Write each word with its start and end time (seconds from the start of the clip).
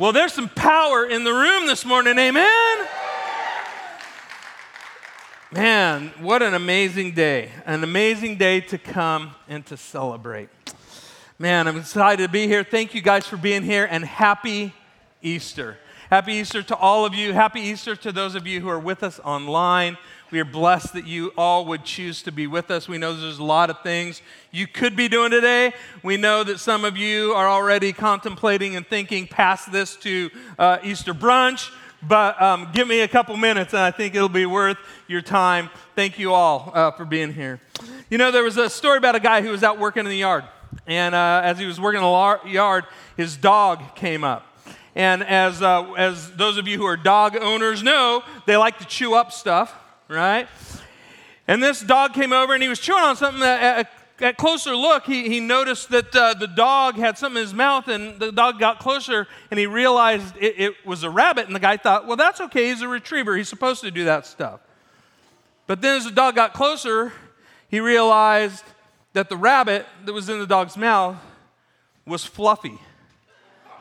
Well, 0.00 0.12
there's 0.12 0.32
some 0.32 0.48
power 0.48 1.04
in 1.04 1.24
the 1.24 1.32
room 1.34 1.66
this 1.66 1.84
morning, 1.84 2.18
amen? 2.18 2.88
Man, 5.52 6.10
what 6.20 6.42
an 6.42 6.54
amazing 6.54 7.12
day. 7.12 7.50
An 7.66 7.84
amazing 7.84 8.38
day 8.38 8.60
to 8.62 8.78
come 8.78 9.34
and 9.46 9.66
to 9.66 9.76
celebrate. 9.76 10.48
Man, 11.38 11.68
I'm 11.68 11.76
excited 11.76 12.22
to 12.22 12.32
be 12.32 12.46
here. 12.46 12.64
Thank 12.64 12.94
you 12.94 13.02
guys 13.02 13.26
for 13.26 13.36
being 13.36 13.62
here 13.62 13.86
and 13.90 14.02
happy 14.02 14.72
Easter. 15.20 15.76
Happy 16.10 16.32
Easter 16.32 16.60
to 16.60 16.74
all 16.74 17.06
of 17.06 17.14
you. 17.14 17.32
Happy 17.32 17.60
Easter 17.60 17.94
to 17.94 18.10
those 18.10 18.34
of 18.34 18.44
you 18.44 18.60
who 18.60 18.68
are 18.68 18.80
with 18.80 19.04
us 19.04 19.20
online. 19.20 19.96
We 20.32 20.40
are 20.40 20.44
blessed 20.44 20.94
that 20.94 21.06
you 21.06 21.32
all 21.38 21.66
would 21.66 21.84
choose 21.84 22.20
to 22.22 22.32
be 22.32 22.48
with 22.48 22.72
us. 22.72 22.88
We 22.88 22.98
know 22.98 23.14
there's 23.14 23.38
a 23.38 23.44
lot 23.44 23.70
of 23.70 23.80
things 23.84 24.20
you 24.50 24.66
could 24.66 24.96
be 24.96 25.06
doing 25.06 25.30
today. 25.30 25.72
We 26.02 26.16
know 26.16 26.42
that 26.42 26.58
some 26.58 26.84
of 26.84 26.96
you 26.96 27.30
are 27.34 27.48
already 27.48 27.92
contemplating 27.92 28.74
and 28.74 28.84
thinking 28.84 29.28
past 29.28 29.70
this 29.70 29.94
to 29.98 30.30
uh, 30.58 30.78
Easter 30.82 31.14
brunch, 31.14 31.70
but 32.02 32.42
um, 32.42 32.70
give 32.72 32.88
me 32.88 33.02
a 33.02 33.08
couple 33.08 33.36
minutes 33.36 33.72
and 33.72 33.82
I 33.82 33.92
think 33.92 34.16
it'll 34.16 34.28
be 34.28 34.46
worth 34.46 34.78
your 35.06 35.22
time. 35.22 35.70
Thank 35.94 36.18
you 36.18 36.34
all 36.34 36.72
uh, 36.74 36.90
for 36.90 37.04
being 37.04 37.32
here. 37.32 37.60
You 38.10 38.18
know, 38.18 38.32
there 38.32 38.42
was 38.42 38.56
a 38.56 38.68
story 38.68 38.98
about 38.98 39.14
a 39.14 39.20
guy 39.20 39.42
who 39.42 39.50
was 39.50 39.62
out 39.62 39.78
working 39.78 40.00
in 40.06 40.10
the 40.10 40.16
yard, 40.16 40.42
and 40.88 41.14
uh, 41.14 41.42
as 41.44 41.60
he 41.60 41.66
was 41.66 41.78
working 41.78 42.02
in 42.02 42.04
the 42.04 42.50
yard, 42.50 42.84
his 43.16 43.36
dog 43.36 43.94
came 43.94 44.24
up. 44.24 44.48
And 44.94 45.22
as, 45.22 45.62
uh, 45.62 45.92
as 45.92 46.32
those 46.32 46.58
of 46.58 46.66
you 46.66 46.78
who 46.78 46.84
are 46.84 46.96
dog 46.96 47.36
owners 47.36 47.82
know, 47.82 48.22
they 48.46 48.56
like 48.56 48.78
to 48.78 48.84
chew 48.84 49.14
up 49.14 49.32
stuff 49.32 49.74
right? 50.10 50.48
And 51.48 51.62
this 51.62 51.80
dog 51.80 52.12
came 52.12 52.32
over 52.32 52.52
and 52.52 52.62
he 52.62 52.68
was 52.68 52.80
chewing 52.80 53.02
on 53.02 53.16
something 53.16 53.42
at, 53.42 53.88
at 54.20 54.36
closer 54.36 54.76
look, 54.76 55.06
he, 55.06 55.28
he 55.28 55.40
noticed 55.40 55.88
that 55.90 56.14
uh, 56.14 56.34
the 56.34 56.46
dog 56.46 56.96
had 56.96 57.16
something 57.16 57.38
in 57.38 57.46
his 57.46 57.54
mouth, 57.54 57.88
and 57.88 58.20
the 58.20 58.30
dog 58.30 58.58
got 58.58 58.78
closer 58.78 59.26
and 59.50 59.58
he 59.58 59.66
realized 59.66 60.34
it, 60.38 60.60
it 60.60 60.86
was 60.86 61.04
a 61.04 61.10
rabbit. 61.10 61.46
And 61.46 61.54
the 61.54 61.60
guy 61.60 61.78
thought, 61.78 62.06
well, 62.06 62.16
that's 62.16 62.40
okay. 62.40 62.68
He's 62.68 62.82
a 62.82 62.88
retriever. 62.88 63.36
He's 63.36 63.48
supposed 63.48 63.80
to 63.82 63.90
do 63.90 64.04
that 64.04 64.26
stuff. 64.26 64.60
But 65.66 65.80
then 65.80 65.96
as 65.96 66.04
the 66.04 66.10
dog 66.10 66.34
got 66.34 66.52
closer, 66.52 67.12
he 67.68 67.80
realized 67.80 68.64
that 69.12 69.28
the 69.28 69.36
rabbit 69.36 69.86
that 70.04 70.12
was 70.12 70.28
in 70.28 70.38
the 70.40 70.46
dog's 70.46 70.76
mouth 70.76 71.16
was 72.04 72.24
Fluffy, 72.24 72.78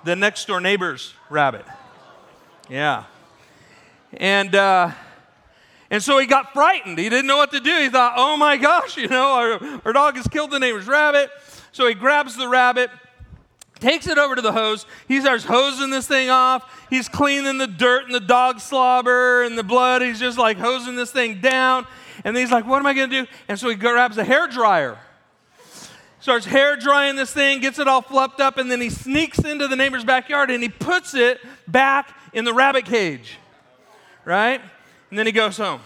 the 0.03 0.16
next 0.16 0.45
door 0.45 0.61
neighbor's 0.61 1.14
rabbit. 1.30 1.66
Yeah. 2.69 3.05
And, 4.14 4.56
uh, 4.56 4.91
and 5.89 6.03
so 6.03 6.17
he 6.19 6.25
got 6.25 6.53
frightened. 6.53 6.97
He 6.97 7.09
didn't 7.09 7.28
know 7.28 7.38
what 7.38 7.52
to 7.52 7.59
do. 7.59 7.80
He 7.80 7.89
thought, 7.89 8.14
oh 8.16 8.38
my 8.38 8.58
gosh, 8.58 8.97
you 8.97 9.08
know, 9.08 9.33
our, 9.33 9.81
our 9.86 9.94
dog 9.94 10.16
has 10.16 10.28
killed 10.28 10.52
the 10.52 10.59
neighbor's 10.59 10.88
rabbit. 10.88 11.30
So 11.72 11.88
he 11.88 11.94
grabs 11.94 12.36
the 12.36 12.47
rabbit, 12.47 12.89
takes 13.80 14.08
it 14.08 14.17
over 14.17 14.36
to 14.36 14.41
the 14.41 14.52
hose. 14.52 14.86
He 15.08 15.22
starts 15.22 15.44
hosing 15.44 15.89
this 15.89 16.08
thing 16.08 16.30
off. 16.30 16.88
He's 16.89 17.08
cleaning 17.08 17.58
the 17.58 17.67
dirt 17.67 18.06
and 18.06 18.13
the 18.13 18.19
dog 18.19 18.59
slobber 18.59 19.44
and 19.44 19.58
the 19.58 19.63
blood. 19.63 20.02
He's 20.02 20.19
just 20.19 20.38
like 20.38 20.58
hosing 20.58 20.95
this 20.95 21.11
thing 21.11 21.41
down. 21.41 21.86
And 22.23 22.36
he's 22.36 22.52
like, 22.52 22.66
what 22.66 22.80
am 22.80 22.86
I 22.86 22.94
going 22.94 23.09
to 23.09 23.22
do? 23.23 23.31
And 23.47 23.59
so 23.59 23.69
he 23.69 23.75
grabs 23.75 24.17
a 24.17 24.23
hair 24.23 24.47
dryer, 24.47 24.97
starts 26.20 26.45
hair 26.45 26.75
drying 26.75 27.16
this 27.16 27.31
thing, 27.31 27.59
gets 27.59 27.80
it 27.80 27.88
all 27.88 28.02
fluffed 28.02 28.39
up, 28.39 28.58
and 28.58 28.70
then 28.70 28.81
he 28.81 28.89
sneaks 28.89 29.39
into 29.39 29.67
the 29.67 29.75
neighbor's 29.75 30.03
backyard 30.03 30.52
and 30.52 30.62
he 30.62 30.70
puts 30.70 31.14
it 31.14 31.39
back 31.67 32.16
in 32.34 32.45
the 32.45 32.53
rabbit 32.53 32.86
cage, 32.86 33.38
right? 34.25 34.62
And 35.09 35.17
then 35.17 35.25
he 35.25 35.31
goes 35.31 35.58
home. 35.58 35.81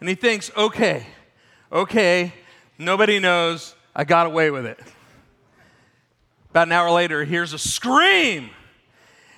And 0.00 0.08
he 0.08 0.14
thinks, 0.14 0.50
okay, 0.56 1.06
okay, 1.72 2.32
nobody 2.78 3.18
knows 3.18 3.74
I 3.96 4.04
got 4.04 4.26
away 4.26 4.50
with 4.50 4.64
it. 4.64 4.78
About 6.50 6.68
an 6.68 6.72
hour 6.72 6.90
later, 6.90 7.24
he 7.24 7.30
hears 7.30 7.52
a 7.52 7.58
scream. 7.58 8.50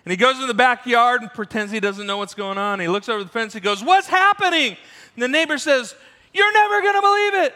And 0.05 0.11
he 0.11 0.17
goes 0.17 0.39
in 0.39 0.47
the 0.47 0.55
backyard 0.55 1.23
and 1.23 1.33
pretends 1.33 1.73
he 1.73 1.81
doesn't 1.81 2.07
know 2.07 2.19
what's 2.19 2.35
going 2.35 2.59
on. 2.59 2.79
He 2.81 2.89
looks 2.89 3.09
over 3.09 3.23
the 3.25 3.31
fence. 3.31 3.53
He 3.53 3.61
goes, 3.61 3.83
What's 3.83 4.07
happening? 4.07 4.77
And 5.15 5.23
the 5.23 5.29
neighbor 5.29 5.59
says, 5.59 5.95
You're 6.33 6.53
never 6.53 6.81
going 6.81 6.95
to 6.95 7.01
believe 7.01 7.35
it. 7.47 7.55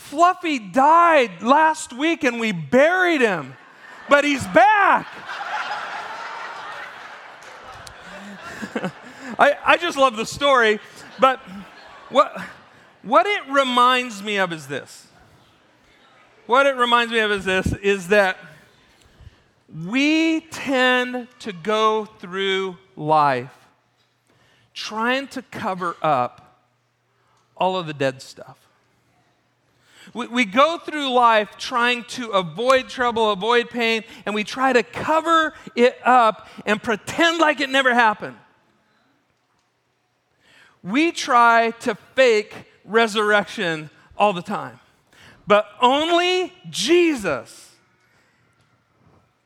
Fluffy 0.00 0.58
died 0.58 1.40
last 1.40 1.92
week 1.92 2.24
and 2.24 2.40
we 2.40 2.50
buried 2.50 3.20
him, 3.20 3.54
but 4.08 4.24
he's 4.24 4.44
back. 4.48 5.06
I, 9.38 9.56
I 9.64 9.76
just 9.76 9.96
love 9.96 10.16
the 10.16 10.26
story, 10.26 10.80
but 11.20 11.38
what, 12.08 12.36
what 13.02 13.26
it 13.26 13.42
reminds 13.48 14.20
me 14.20 14.38
of 14.38 14.52
is 14.52 14.66
this. 14.66 15.06
What 16.46 16.66
it 16.66 16.74
reminds 16.74 17.12
me 17.12 17.20
of 17.20 17.30
is 17.30 17.44
this 17.44 17.72
is 17.74 18.08
that 18.08 18.36
we 19.86 20.40
tend 20.40 21.28
to 21.38 21.52
go 21.52 22.06
through 22.06 22.78
life 22.96 23.54
trying 24.74 25.28
to 25.28 25.42
cover 25.42 25.94
up 26.02 26.64
all 27.56 27.78
of 27.78 27.86
the 27.86 27.94
dead 27.94 28.22
stuff. 28.22 28.69
We, 30.14 30.26
we 30.26 30.44
go 30.44 30.78
through 30.78 31.12
life 31.12 31.56
trying 31.58 32.04
to 32.04 32.30
avoid 32.30 32.88
trouble, 32.88 33.30
avoid 33.30 33.70
pain, 33.70 34.04
and 34.26 34.34
we 34.34 34.44
try 34.44 34.72
to 34.72 34.82
cover 34.82 35.54
it 35.76 35.96
up 36.04 36.48
and 36.66 36.82
pretend 36.82 37.38
like 37.38 37.60
it 37.60 37.70
never 37.70 37.94
happened 37.94 38.36
we 40.82 41.12
try 41.12 41.72
to 41.80 41.94
fake 42.14 42.54
resurrection 42.84 43.90
all 44.16 44.32
the 44.32 44.42
time. 44.42 44.80
But 45.46 45.66
only 45.80 46.52
Jesus 46.68 47.74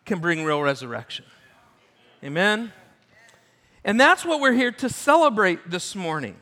can 0.04 0.18
bring 0.18 0.44
real 0.44 0.60
resurrection. 0.60 1.24
Amen? 2.22 2.72
And 3.84 4.00
that's 4.00 4.24
what 4.24 4.40
we're 4.40 4.52
here 4.52 4.72
to 4.72 4.88
celebrate 4.88 5.70
this 5.70 5.94
morning. 5.94 6.36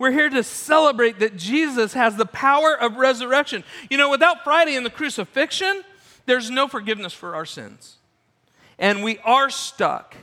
We're 0.00 0.12
here 0.12 0.30
to 0.30 0.42
celebrate 0.42 1.18
that 1.18 1.36
Jesus 1.36 1.92
has 1.92 2.16
the 2.16 2.24
power 2.24 2.74
of 2.74 2.96
resurrection. 2.96 3.64
You 3.90 3.98
know, 3.98 4.08
without 4.08 4.44
Friday 4.44 4.74
and 4.74 4.86
the 4.86 4.90
crucifixion, 4.90 5.84
there's 6.24 6.50
no 6.50 6.68
forgiveness 6.68 7.12
for 7.12 7.34
our 7.34 7.44
sins. 7.44 7.98
And 8.78 9.04
we 9.04 9.18
are 9.18 9.50
stuck. 9.50 10.16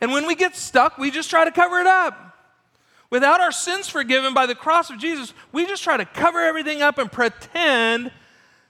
And 0.00 0.10
when 0.10 0.26
we 0.26 0.34
get 0.34 0.56
stuck, 0.56 0.96
we 0.96 1.10
just 1.10 1.28
try 1.28 1.44
to 1.44 1.50
cover 1.50 1.80
it 1.80 1.86
up. 1.86 2.34
Without 3.10 3.42
our 3.42 3.52
sins 3.52 3.90
forgiven 3.90 4.32
by 4.32 4.46
the 4.46 4.54
cross 4.54 4.88
of 4.88 4.98
Jesus, 4.98 5.34
we 5.52 5.66
just 5.66 5.84
try 5.84 5.98
to 5.98 6.06
cover 6.06 6.40
everything 6.40 6.80
up 6.80 6.96
and 6.96 7.12
pretend 7.12 8.10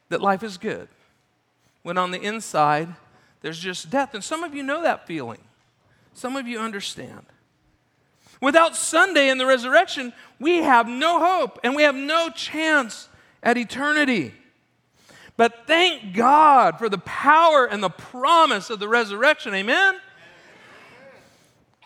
that 0.08 0.20
life 0.20 0.42
is 0.42 0.58
good. 0.58 0.88
When 1.84 1.96
on 1.96 2.10
the 2.10 2.20
inside, 2.20 2.88
there's 3.40 3.60
just 3.60 3.88
death. 3.88 4.14
And 4.14 4.24
some 4.24 4.42
of 4.42 4.52
you 4.52 4.64
know 4.64 4.82
that 4.82 5.06
feeling, 5.06 5.42
some 6.12 6.34
of 6.34 6.48
you 6.48 6.58
understand. 6.58 7.26
Without 8.40 8.74
Sunday 8.74 9.28
and 9.28 9.38
the 9.38 9.46
resurrection, 9.46 10.12
we 10.38 10.58
have 10.58 10.88
no 10.88 11.18
hope 11.18 11.58
and 11.62 11.76
we 11.76 11.82
have 11.82 11.94
no 11.94 12.30
chance 12.30 13.08
at 13.42 13.58
eternity. 13.58 14.32
But 15.36 15.66
thank 15.66 16.14
God 16.14 16.78
for 16.78 16.88
the 16.88 16.98
power 16.98 17.66
and 17.66 17.82
the 17.82 17.90
promise 17.90 18.70
of 18.70 18.78
the 18.78 18.88
resurrection. 18.88 19.54
Amen? 19.54 19.98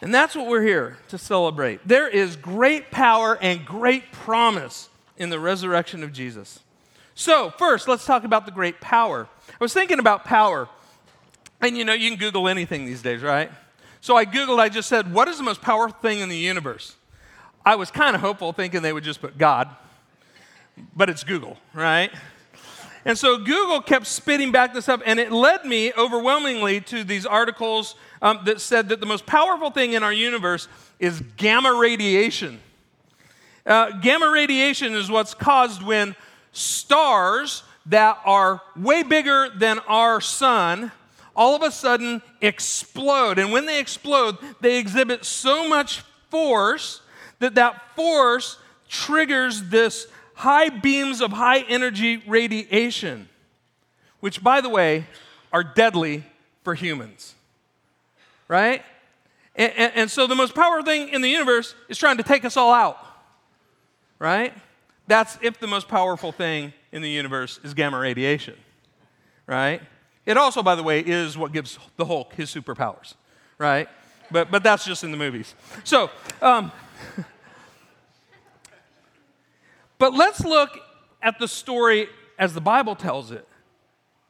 And 0.00 0.12
that's 0.12 0.34
what 0.34 0.48
we're 0.48 0.62
here 0.62 0.98
to 1.08 1.18
celebrate. 1.18 1.86
There 1.86 2.08
is 2.08 2.36
great 2.36 2.90
power 2.90 3.38
and 3.40 3.64
great 3.64 4.12
promise 4.12 4.88
in 5.16 5.30
the 5.30 5.38
resurrection 5.38 6.02
of 6.02 6.12
Jesus. 6.12 6.60
So, 7.14 7.50
first, 7.50 7.86
let's 7.86 8.04
talk 8.04 8.24
about 8.24 8.44
the 8.44 8.52
great 8.52 8.80
power. 8.80 9.28
I 9.48 9.56
was 9.60 9.72
thinking 9.72 10.00
about 10.00 10.24
power, 10.24 10.68
and 11.60 11.78
you 11.78 11.84
know, 11.84 11.92
you 11.92 12.10
can 12.10 12.18
Google 12.18 12.48
anything 12.48 12.86
these 12.86 13.02
days, 13.02 13.22
right? 13.22 13.50
So 14.04 14.18
I 14.18 14.26
Googled, 14.26 14.60
I 14.60 14.68
just 14.68 14.90
said, 14.90 15.14
what 15.14 15.28
is 15.28 15.38
the 15.38 15.44
most 15.44 15.62
powerful 15.62 15.96
thing 16.02 16.20
in 16.20 16.28
the 16.28 16.36
universe? 16.36 16.94
I 17.64 17.76
was 17.76 17.90
kind 17.90 18.14
of 18.14 18.20
hopeful, 18.20 18.52
thinking 18.52 18.82
they 18.82 18.92
would 18.92 19.02
just 19.02 19.18
put 19.18 19.38
God, 19.38 19.66
but 20.94 21.08
it's 21.08 21.24
Google, 21.24 21.56
right? 21.72 22.10
And 23.06 23.16
so 23.16 23.38
Google 23.38 23.80
kept 23.80 24.06
spitting 24.06 24.52
back 24.52 24.74
this 24.74 24.90
up, 24.90 25.00
and 25.06 25.18
it 25.18 25.32
led 25.32 25.64
me 25.64 25.90
overwhelmingly 25.94 26.82
to 26.82 27.02
these 27.02 27.24
articles 27.24 27.94
um, 28.20 28.40
that 28.44 28.60
said 28.60 28.90
that 28.90 29.00
the 29.00 29.06
most 29.06 29.24
powerful 29.24 29.70
thing 29.70 29.94
in 29.94 30.02
our 30.02 30.12
universe 30.12 30.68
is 30.98 31.22
gamma 31.38 31.72
radiation. 31.72 32.60
Uh, 33.64 33.90
gamma 34.02 34.28
radiation 34.28 34.92
is 34.92 35.10
what's 35.10 35.32
caused 35.32 35.82
when 35.82 36.14
stars 36.52 37.62
that 37.86 38.18
are 38.26 38.60
way 38.76 39.02
bigger 39.02 39.48
than 39.56 39.78
our 39.88 40.20
sun 40.20 40.92
all 41.36 41.54
of 41.54 41.62
a 41.62 41.70
sudden 41.70 42.22
explode. 42.40 43.38
And 43.38 43.52
when 43.52 43.66
they 43.66 43.80
explode, 43.80 44.36
they 44.60 44.78
exhibit 44.78 45.24
so 45.24 45.68
much 45.68 46.00
force 46.30 47.00
that 47.38 47.54
that 47.56 47.94
force 47.96 48.58
triggers 48.88 49.62
this 49.64 50.06
high 50.34 50.68
beams 50.68 51.20
of 51.20 51.32
high 51.32 51.60
energy 51.60 52.22
radiation, 52.26 53.28
which, 54.20 54.42
by 54.42 54.60
the 54.60 54.68
way, 54.68 55.06
are 55.52 55.64
deadly 55.64 56.24
for 56.62 56.74
humans. 56.74 57.34
Right? 58.48 58.82
And, 59.56 59.72
and, 59.76 59.92
and, 59.94 60.10
so 60.10 60.26
the 60.26 60.34
most 60.34 60.54
powerful 60.54 60.84
thing 60.84 61.08
in 61.08 61.22
the 61.22 61.30
universe 61.30 61.74
is 61.88 61.96
trying 61.96 62.16
to 62.16 62.22
take 62.24 62.44
us 62.44 62.56
all 62.56 62.72
out. 62.72 62.98
Right? 64.18 64.52
That's 65.06 65.38
if 65.42 65.60
the 65.60 65.66
most 65.66 65.86
powerful 65.86 66.32
thing 66.32 66.72
in 66.90 67.02
the 67.02 67.10
universe 67.10 67.60
is 67.62 67.72
gamma 67.72 67.98
radiation. 67.98 68.56
Right? 69.46 69.80
It 70.26 70.36
also, 70.36 70.62
by 70.62 70.74
the 70.74 70.82
way, 70.82 71.00
is 71.00 71.36
what 71.36 71.52
gives 71.52 71.78
the 71.96 72.06
Hulk 72.06 72.34
his 72.34 72.52
superpowers. 72.52 73.14
right? 73.58 73.88
But, 74.30 74.50
but 74.50 74.62
that's 74.62 74.84
just 74.84 75.04
in 75.04 75.10
the 75.10 75.16
movies. 75.16 75.54
So, 75.84 76.10
um, 76.40 76.72
but 79.98 80.14
let's 80.14 80.44
look 80.44 80.70
at 81.22 81.38
the 81.38 81.48
story 81.48 82.08
as 82.38 82.54
the 82.54 82.60
Bible 82.60 82.96
tells 82.96 83.30
it 83.30 83.46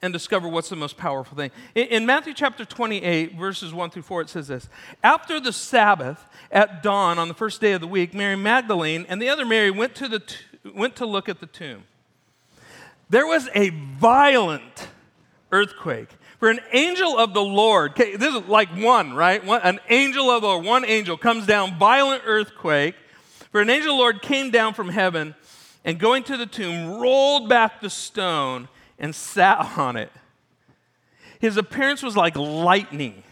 and 0.03 0.13
discover 0.13 0.47
what's 0.49 0.69
the 0.69 0.77
most 0.77 0.99
powerful 0.99 1.37
thing. 1.37 1.51
In, 1.75 1.87
in, 1.87 2.07
Matthew 2.07 2.35
chapter 2.35 2.65
28, 2.65 3.37
verses 3.37 3.73
1 3.73 3.91
through 3.91 4.03
4, 4.03 4.23
it 4.23 4.29
says 4.29 4.49
this 4.49 4.69
After 5.03 5.41
the 5.41 5.53
Sabbath, 5.53 6.23
at 6.51 6.83
dawn 6.83 7.19
on 7.19 7.29
the 7.29 7.35
first 7.35 7.61
day 7.61 7.73
of 7.73 7.81
the 7.81 7.87
week, 7.87 8.13
Mary 8.13 8.37
Magdalene 8.37 9.07
and 9.09 9.23
the 9.23 9.29
other 9.29 9.47
Mary 9.47 9.71
went 9.71 9.95
to, 9.95 10.09
the 10.09 10.19
t- 10.19 10.37
went 10.75 10.97
to 10.97 11.07
look 11.07 11.29
at 11.29 11.41
the 11.41 11.47
tomb. 11.47 11.85
There 13.09 13.27
was 13.27 13.49
a 13.55 13.71
violent 13.71 14.89
earthquake. 15.55 16.09
For 16.39 16.51
an 16.51 16.61
angel 16.73 17.17
of 17.17 17.33
the 17.33 17.43
Lord, 17.43 17.93
okay, 17.93 18.17
this 18.17 18.35
is 18.35 18.49
like 18.49 18.69
one, 18.77 19.15
right? 19.15 19.43
One, 19.43 19.61
an 19.63 19.79
angel 19.89 20.31
of 20.31 20.43
the 20.43 20.49
Lord, 20.49 20.65
one 20.65 20.85
angel 20.85 21.17
comes 21.17 21.47
down, 21.47 21.79
violent 21.79 22.25
earthquake. 22.27 22.97
For 23.53 23.61
an 23.61 23.71
angel 23.71 23.93
of 23.93 23.97
the 23.97 24.01
Lord 24.01 24.23
came 24.23 24.51
down 24.51 24.75
from 24.75 24.89
heaven 24.89 25.35
and 25.85 25.99
going 25.99 26.25
to 26.25 26.37
the 26.37 26.47
tomb, 26.47 26.99
rolled 27.01 27.49
back 27.49 27.81
the 27.81 27.89
stone 27.89 28.69
and 28.99 29.15
sat 29.15 29.79
on 29.79 29.97
it. 29.97 30.11
His 31.39 31.57
appearance 31.57 32.03
was 32.03 32.17
like 32.17 32.37
lightning, 32.37 33.23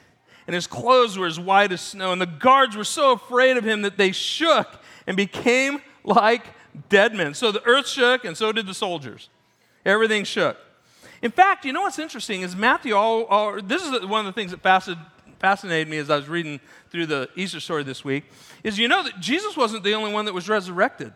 and 0.47 0.55
his 0.55 0.67
clothes 0.67 1.19
were 1.19 1.27
as 1.27 1.41
white 1.41 1.73
as 1.73 1.81
snow. 1.81 2.13
And 2.13 2.21
the 2.21 2.27
guards 2.27 2.77
were 2.77 2.85
so 2.85 3.13
afraid 3.13 3.57
of 3.57 3.65
him 3.65 3.83
that 3.83 3.97
they 3.97 4.13
shook 4.13 4.81
and 5.07 5.17
became 5.17 5.81
like 6.05 6.47
dead 6.89 7.15
men. 7.15 7.35
So 7.35 7.51
the 7.51 7.65
earth 7.65 7.89
shook, 7.89 8.25
and 8.25 8.37
so 8.37 8.53
did 8.53 8.67
the 8.67 8.75
soldiers. 8.75 9.29
Everything 9.85 10.25
shook. 10.25 10.57
In 11.23 11.31
fact, 11.31 11.65
you 11.65 11.73
know 11.73 11.83
what's 11.83 12.01
interesting 12.01 12.43
is 12.43 12.57
Matthew, 12.57 12.95
all, 12.95 13.25
all, 13.27 13.63
this 13.63 13.83
is 13.83 14.05
one 14.05 14.27
of 14.27 14.35
the 14.35 14.39
things 14.39 14.51
that 14.51 14.61
fascinated 15.39 15.89
me 15.89 15.99
as 15.99 16.11
I 16.11 16.17
was 16.17 16.29
reading 16.29 16.59
through 16.91 17.07
the 17.07 17.29
Easter 17.37 17.61
story 17.61 17.85
this 17.85 18.05
week, 18.05 18.25
is 18.65 18.77
you 18.77 18.89
know 18.89 19.05
that 19.05 19.21
Jesus 19.21 19.57
wasn't 19.57 19.85
the 19.85 19.95
only 19.95 20.13
one 20.13 20.25
that 20.25 20.35
was 20.35 20.49
resurrected. 20.49 21.13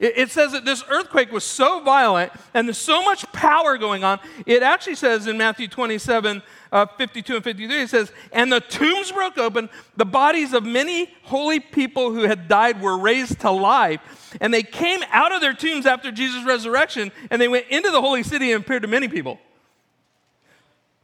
It, 0.00 0.30
says 0.30 0.52
that 0.52 0.64
this 0.64 0.82
earthquake 0.88 1.30
was 1.30 1.44
so 1.44 1.82
violent 1.82 2.32
and 2.54 2.66
there's 2.66 2.78
so 2.78 3.02
much 3.02 3.30
power 3.32 3.76
going 3.76 4.02
on. 4.02 4.18
It 4.46 4.62
actually 4.62 4.94
says 4.94 5.26
in 5.26 5.36
Matthew 5.36 5.68
27 5.68 6.42
uh, 6.72 6.86
52 6.86 7.34
and 7.34 7.44
53, 7.44 7.82
it 7.82 7.90
says, 7.90 8.10
And 8.32 8.50
the 8.50 8.60
tombs 8.60 9.12
broke 9.12 9.36
open, 9.36 9.68
the 9.98 10.06
bodies 10.06 10.54
of 10.54 10.64
many 10.64 11.12
holy 11.24 11.60
people 11.60 12.14
who 12.14 12.22
had 12.22 12.48
died 12.48 12.80
were 12.80 12.96
raised 12.96 13.40
to 13.40 13.50
life. 13.50 14.00
And 14.40 14.54
they 14.54 14.62
came 14.62 15.00
out 15.10 15.32
of 15.32 15.42
their 15.42 15.52
tombs 15.52 15.84
after 15.84 16.10
Jesus' 16.10 16.44
resurrection 16.44 17.12
and 17.30 17.38
they 17.40 17.48
went 17.48 17.66
into 17.68 17.90
the 17.90 18.00
holy 18.00 18.22
city 18.22 18.52
and 18.52 18.64
appeared 18.64 18.82
to 18.82 18.88
many 18.88 19.06
people. 19.06 19.38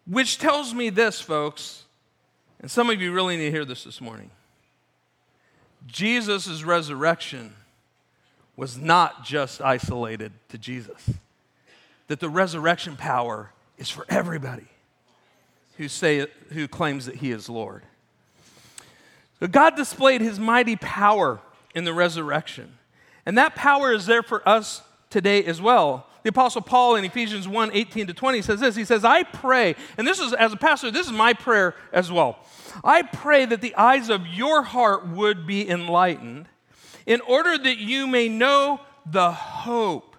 Which 0.07 0.39
tells 0.39 0.73
me 0.73 0.89
this, 0.89 1.21
folks, 1.21 1.85
and 2.61 2.71
some 2.71 2.89
of 2.89 3.03
you 3.03 3.13
really 3.13 3.37
need 3.37 3.45
to 3.45 3.51
hear 3.51 3.67
this 3.67 3.85
this 3.85 4.01
morning 4.01 4.31
Jesus' 5.87 6.65
resurrection 6.65 7.53
was 8.57 8.79
not 8.79 9.25
just 9.25 9.61
isolated 9.61 10.33
to 10.49 10.59
Jesus, 10.59 11.11
that 12.09 12.21
the 12.21 12.29
resurrection 12.29 12.97
power 12.97 13.53
is 13.79 13.91
for 13.91 14.07
everybody 14.09 14.69
who, 15.77 15.89
say, 15.89 16.27
who 16.53 16.67
claims 16.67 17.07
that 17.07 17.17
he 17.17 17.31
is 17.31 17.49
Lord. 17.49 17.83
So 19.41 19.47
God 19.47 19.77
displayed 19.77 20.23
his 20.23 20.41
mighty 20.41 20.77
power 20.77 21.41
in 21.75 21.85
the 21.85 21.93
resurrection. 21.93 22.79
And 23.27 23.37
that 23.37 23.55
power 23.55 23.93
is 23.93 24.07
there 24.07 24.23
for 24.23 24.47
us 24.49 24.83
today 25.11 25.45
as 25.45 25.61
well. 25.61 26.07
The 26.23 26.31
Apostle 26.31 26.63
Paul 26.63 26.97
in 26.97 27.05
Ephesians 27.05 27.47
1 27.47 27.71
18 27.73 28.09
to 28.09 28.15
20 28.15 28.43
says 28.43 28.61
this 28.61 28.75
He 28.75 28.85
says, 28.85 29.05
I 29.05 29.23
pray, 29.23 29.77
and 29.97 30.07
this 30.07 30.19
is, 30.19 30.33
as 30.33 30.53
a 30.53 30.57
pastor, 30.57 30.91
this 30.91 31.07
is 31.07 31.13
my 31.13 31.35
prayer 31.35 31.75
as 31.93 32.11
well. 32.11 32.39
I 32.83 33.03
pray 33.03 33.45
that 33.45 33.61
the 33.61 33.75
eyes 33.77 34.09
of 34.09 34.27
your 34.27 34.63
heart 34.63 35.07
would 35.07 35.47
be 35.47 35.69
enlightened 35.69 36.49
in 37.07 37.21
order 37.23 37.57
that 37.57 37.79
you 37.79 38.07
may 38.07 38.29
know 38.29 38.81
the 39.11 39.33
hope 39.33 40.17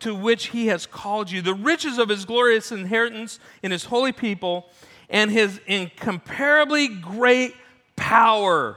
to 0.00 0.14
which 0.14 0.48
he 0.48 0.66
has 0.66 0.84
called 0.84 1.30
you, 1.30 1.40
the 1.40 1.54
riches 1.54 1.98
of 1.98 2.08
his 2.08 2.24
glorious 2.24 2.70
inheritance 2.70 3.38
in 3.62 3.70
his 3.70 3.84
holy 3.84 4.12
people, 4.12 4.66
and 5.08 5.30
his 5.30 5.60
incomparably 5.66 6.88
great 6.88 7.54
power 7.94 8.76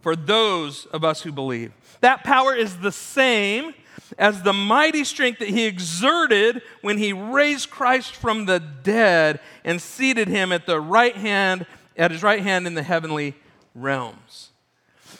for 0.00 0.16
those 0.16 0.86
of 0.86 1.04
us 1.04 1.22
who 1.22 1.32
believe. 1.32 1.72
That 2.00 2.24
power 2.24 2.54
is 2.54 2.78
the 2.78 2.92
same 2.92 3.74
as 4.18 4.42
the 4.42 4.52
mighty 4.52 5.04
strength 5.04 5.40
that 5.40 5.48
he 5.48 5.66
exerted 5.66 6.62
when 6.80 6.98
he 6.98 7.12
raised 7.12 7.70
Christ 7.70 8.14
from 8.14 8.46
the 8.46 8.60
dead 8.60 9.40
and 9.64 9.82
seated 9.82 10.28
him 10.28 10.52
at 10.52 10.66
the 10.66 10.80
right 10.80 11.16
hand 11.16 11.66
at 11.96 12.10
his 12.10 12.22
right 12.22 12.42
hand 12.42 12.66
in 12.66 12.74
the 12.74 12.82
heavenly 12.82 13.34
realms. 13.74 14.50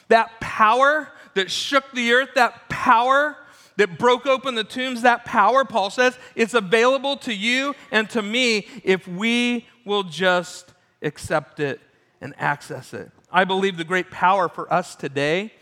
That 0.08 0.40
power 0.40 1.10
that 1.36 1.50
shook 1.50 1.92
the 1.92 2.12
earth, 2.12 2.30
that 2.34 2.68
power 2.68 3.36
that 3.76 3.98
broke 3.98 4.26
open 4.26 4.54
the 4.54 4.64
tombs, 4.64 5.02
that 5.02 5.24
power, 5.24 5.64
Paul 5.64 5.90
says, 5.90 6.18
it's 6.34 6.54
available 6.54 7.16
to 7.18 7.34
you 7.34 7.74
and 7.92 8.08
to 8.10 8.22
me 8.22 8.66
if 8.82 9.06
we 9.06 9.66
will 9.84 10.02
just 10.02 10.72
accept 11.02 11.60
it 11.60 11.80
and 12.20 12.34
access 12.38 12.94
it. 12.94 13.10
I 13.30 13.44
believe 13.44 13.76
the 13.76 13.84
great 13.84 14.10
power 14.10 14.48
for 14.48 14.72
us 14.72 14.96
today, 14.96 15.52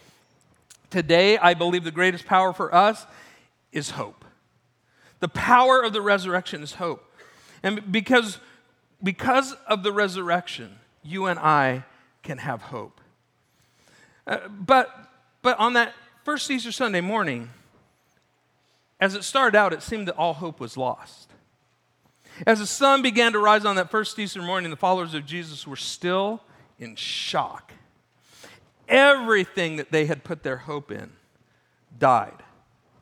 today, 0.91 1.39
I 1.39 1.55
believe 1.55 1.83
the 1.83 1.91
greatest 1.91 2.25
power 2.25 2.53
for 2.53 2.73
us 2.73 3.05
is 3.73 3.91
hope. 3.91 4.25
The 5.19 5.29
power 5.29 5.83
of 5.83 5.93
the 5.93 6.01
resurrection 6.01 6.63
is 6.63 6.75
hope. 6.75 7.05
And 7.65 7.91
because, 7.91 8.39
because 9.03 9.55
of 9.67 9.83
the 9.83 9.93
resurrection, 9.93 10.79
you 11.03 11.27
and 11.27 11.39
I 11.39 11.85
can 12.23 12.39
have 12.39 12.63
hope. 12.63 13.01
Uh, 14.27 14.49
but 14.49 15.04
but 15.45 15.61
on 15.61 15.75
that 15.75 15.93
first 16.25 16.51
Easter 16.51 16.73
Sunday 16.73 17.03
morning, 17.03 17.51
as 18.99 19.15
it 19.15 19.25
started 19.25 19.57
out, 19.57 19.75
it 19.75 19.83
seemed 19.83 20.09
that 20.09 20.17
all 20.17 20.33
hope 20.33 20.59
was 20.59 20.79
lost. 20.79 21.31
As 22.47 22.61
the 22.61 22.67
sun 22.67 23.03
began 23.03 23.33
to 23.35 23.39
rise 23.39 23.67
on 23.67 23.77
that 23.77 23.91
first 23.91 24.19
Easter 24.19 24.41
morning, 24.41 24.71
the 24.71 24.77
followers 24.77 25.13
of 25.13 25.27
Jesus 25.27 25.67
were 25.67 25.77
still 25.77 26.41
in 26.79 26.97
shock. 26.97 27.75
Everything 28.89 29.77
that 29.77 29.93
they 29.93 30.07
had 30.07 30.25
put 30.25 30.43
their 30.43 30.57
hope 30.57 30.91
in 30.91 31.13
died 31.99 32.43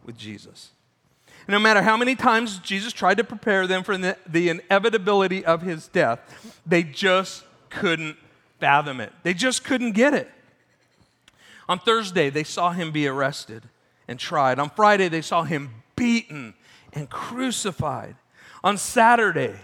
with 0.05 0.19
Jesus. 0.19 0.73
And 1.47 1.55
no 1.55 1.61
matter 1.61 1.83
how 1.83 1.97
many 1.97 2.17
times 2.17 2.59
Jesus 2.59 2.93
tried 2.93 3.19
to 3.19 3.25
prepare 3.25 3.69
them 3.69 3.85
for 3.85 3.97
the, 3.97 4.17
the 4.27 4.49
inevitability 4.49 5.45
of 5.45 5.63
his 5.63 5.87
death, 5.87 6.19
they 6.67 6.83
just 6.83 7.45
couldn't 7.71 8.17
fathom 8.59 9.01
it. 9.01 9.13
They 9.23 9.33
just 9.33 9.63
couldn't 9.63 9.93
get 9.93 10.13
it. 10.13 10.29
On 11.73 11.79
Thursday, 11.79 12.29
they 12.29 12.45
saw 12.45 12.73
him 12.73 12.93
be 12.93 13.07
arrested 13.07 13.63
and 14.07 14.19
tried. 14.19 14.59
On 14.59 14.69
Friday, 14.69 15.09
they 15.09 15.23
saw 15.23 15.43
him 15.43 15.71
beaten 15.97 16.53
and 16.93 17.09
crucified. 17.09 18.15
On 18.63 18.77
Saturday, 18.77 19.55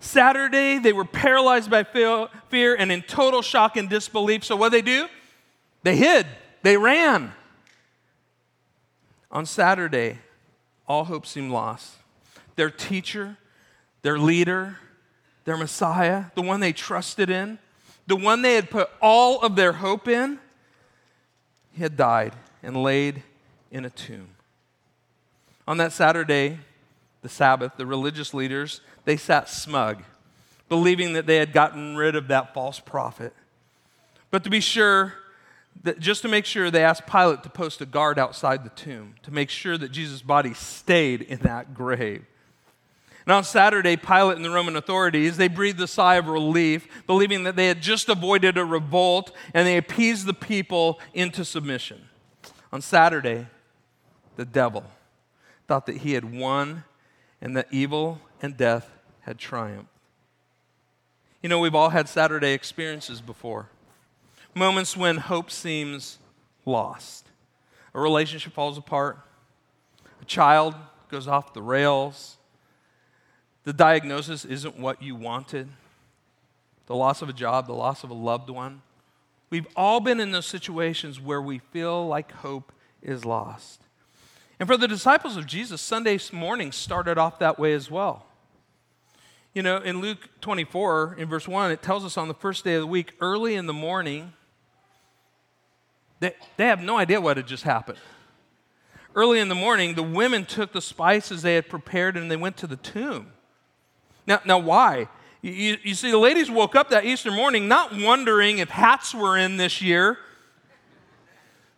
Saturday, 0.00 0.80
they 0.80 0.92
were 0.92 1.04
paralyzed 1.04 1.70
by 1.70 1.84
fear 1.84 2.74
and 2.74 2.90
in 2.90 3.00
total 3.02 3.42
shock 3.42 3.76
and 3.76 3.88
disbelief. 3.88 4.42
So, 4.42 4.56
what 4.56 4.72
they 4.72 4.82
do? 4.82 5.06
They 5.84 5.94
hid, 5.94 6.26
they 6.64 6.76
ran. 6.76 7.32
On 9.30 9.46
Saturday, 9.46 10.18
all 10.88 11.04
hope 11.04 11.26
seemed 11.26 11.52
lost. 11.52 11.92
Their 12.56 12.70
teacher, 12.70 13.38
their 14.02 14.18
leader, 14.18 14.78
their 15.44 15.56
Messiah, 15.56 16.24
the 16.34 16.42
one 16.42 16.58
they 16.58 16.72
trusted 16.72 17.30
in, 17.30 17.60
the 18.08 18.16
one 18.16 18.42
they 18.42 18.56
had 18.56 18.68
put 18.68 18.90
all 19.00 19.40
of 19.42 19.54
their 19.54 19.74
hope 19.74 20.08
in, 20.08 20.40
he 21.76 21.82
had 21.82 21.96
died 21.96 22.34
and 22.62 22.82
laid 22.82 23.22
in 23.70 23.84
a 23.84 23.90
tomb. 23.90 24.28
On 25.68 25.76
that 25.76 25.92
Saturday, 25.92 26.58
the 27.22 27.28
Sabbath, 27.28 27.72
the 27.76 27.86
religious 27.86 28.32
leaders, 28.32 28.80
they 29.04 29.16
sat 29.16 29.48
smug, 29.48 30.02
believing 30.68 31.12
that 31.12 31.26
they 31.26 31.36
had 31.36 31.52
gotten 31.52 31.96
rid 31.96 32.16
of 32.16 32.28
that 32.28 32.54
false 32.54 32.80
prophet. 32.80 33.34
But 34.30 34.42
to 34.44 34.50
be 34.50 34.60
sure, 34.60 35.14
that 35.82 35.98
just 35.98 36.22
to 36.22 36.28
make 36.28 36.46
sure, 36.46 36.70
they 36.70 36.82
asked 36.82 37.06
Pilate 37.06 37.42
to 37.42 37.50
post 37.50 37.80
a 37.80 37.86
guard 37.86 38.18
outside 38.18 38.64
the 38.64 38.70
tomb 38.70 39.14
to 39.22 39.30
make 39.30 39.50
sure 39.50 39.76
that 39.76 39.92
Jesus' 39.92 40.22
body 40.22 40.54
stayed 40.54 41.20
in 41.20 41.40
that 41.40 41.74
grave. 41.74 42.24
And 43.26 43.34
on 43.34 43.42
Saturday, 43.42 43.96
Pilate 43.96 44.36
and 44.36 44.44
the 44.44 44.50
Roman 44.50 44.76
authorities, 44.76 45.36
they 45.36 45.48
breathed 45.48 45.80
a 45.80 45.88
sigh 45.88 46.14
of 46.14 46.28
relief, 46.28 46.86
believing 47.08 47.42
that 47.42 47.56
they 47.56 47.66
had 47.66 47.82
just 47.82 48.08
avoided 48.08 48.56
a 48.56 48.64
revolt 48.64 49.32
and 49.52 49.66
they 49.66 49.76
appeased 49.76 50.26
the 50.26 50.32
people 50.32 51.00
into 51.12 51.44
submission. 51.44 52.08
On 52.72 52.80
Saturday, 52.80 53.48
the 54.36 54.44
devil 54.44 54.84
thought 55.66 55.86
that 55.86 55.98
he 55.98 56.12
had 56.12 56.36
won 56.36 56.84
and 57.40 57.56
that 57.56 57.66
evil 57.72 58.20
and 58.40 58.56
death 58.56 58.92
had 59.22 59.38
triumphed. 59.38 59.90
You 61.42 61.48
know, 61.48 61.58
we've 61.58 61.74
all 61.74 61.90
had 61.90 62.08
Saturday 62.08 62.52
experiences 62.52 63.20
before. 63.20 63.68
Moments 64.54 64.96
when 64.96 65.16
hope 65.16 65.50
seems 65.50 66.18
lost. 66.64 67.26
A 67.92 68.00
relationship 68.00 68.52
falls 68.52 68.78
apart. 68.78 69.18
A 70.22 70.24
child 70.24 70.76
goes 71.08 71.26
off 71.26 71.52
the 71.52 71.62
rails 71.62 72.35
the 73.66 73.72
diagnosis 73.72 74.44
isn't 74.44 74.78
what 74.78 75.02
you 75.02 75.16
wanted. 75.16 75.68
the 76.86 76.94
loss 76.94 77.20
of 77.20 77.28
a 77.28 77.32
job, 77.32 77.66
the 77.66 77.74
loss 77.74 78.04
of 78.04 78.10
a 78.10 78.14
loved 78.14 78.48
one. 78.48 78.80
We've 79.50 79.66
all 79.74 79.98
been 79.98 80.20
in 80.20 80.30
those 80.30 80.46
situations 80.46 81.20
where 81.20 81.42
we 81.42 81.58
feel 81.58 82.06
like 82.06 82.30
hope 82.30 82.70
is 83.02 83.24
lost. 83.24 83.80
And 84.60 84.68
for 84.68 84.76
the 84.76 84.86
disciples 84.86 85.36
of 85.36 85.46
Jesus, 85.46 85.80
Sunday 85.80 86.16
morning 86.32 86.70
started 86.70 87.18
off 87.18 87.40
that 87.40 87.58
way 87.58 87.72
as 87.72 87.90
well. 87.90 88.26
You 89.52 89.62
know, 89.62 89.78
in 89.78 90.00
Luke 90.00 90.28
24, 90.42 91.16
in 91.18 91.28
verse 91.28 91.48
1, 91.48 91.72
it 91.72 91.82
tells 91.82 92.04
us 92.04 92.16
on 92.16 92.28
the 92.28 92.34
first 92.34 92.62
day 92.62 92.74
of 92.74 92.82
the 92.82 92.86
week, 92.86 93.14
early 93.20 93.56
in 93.56 93.66
the 93.66 93.72
morning, 93.72 94.32
they, 96.20 96.34
they 96.56 96.66
have 96.66 96.80
no 96.80 96.98
idea 96.98 97.20
what 97.20 97.36
had 97.36 97.48
just 97.48 97.64
happened. 97.64 97.98
Early 99.12 99.40
in 99.40 99.48
the 99.48 99.56
morning, 99.56 99.96
the 99.96 100.04
women 100.04 100.44
took 100.44 100.72
the 100.72 100.80
spices 100.80 101.42
they 101.42 101.56
had 101.56 101.68
prepared 101.68 102.16
and 102.16 102.30
they 102.30 102.36
went 102.36 102.56
to 102.58 102.68
the 102.68 102.76
tomb. 102.76 103.32
Now, 104.26 104.40
now 104.44 104.58
why? 104.58 105.08
You, 105.42 105.76
you 105.82 105.94
see, 105.94 106.10
the 106.10 106.18
ladies 106.18 106.50
woke 106.50 106.74
up 106.74 106.90
that 106.90 107.04
Easter 107.04 107.30
morning 107.30 107.68
not 107.68 107.96
wondering 107.96 108.58
if 108.58 108.68
hats 108.68 109.14
were 109.14 109.36
in 109.36 109.56
this 109.56 109.80
year, 109.80 110.18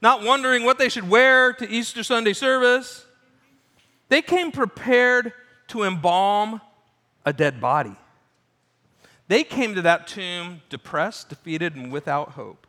not 0.01 0.23
wondering 0.23 0.65
what 0.65 0.79
they 0.79 0.89
should 0.89 1.09
wear 1.09 1.53
to 1.55 1.69
Easter 1.69 2.03
Sunday 2.03 2.33
service. 2.33 3.05
They 4.09 4.23
came 4.23 4.53
prepared 4.53 5.33
to 5.69 5.83
embalm 5.83 6.61
a 7.27 7.33
dead 7.33 7.61
body. 7.61 7.95
They 9.29 9.45
came 9.45 9.75
to 9.75 9.83
that 9.83 10.07
tomb 10.07 10.63
depressed, 10.71 11.29
defeated, 11.29 11.77
and 11.77 11.93
without 11.93 12.31
hope. 12.31 12.67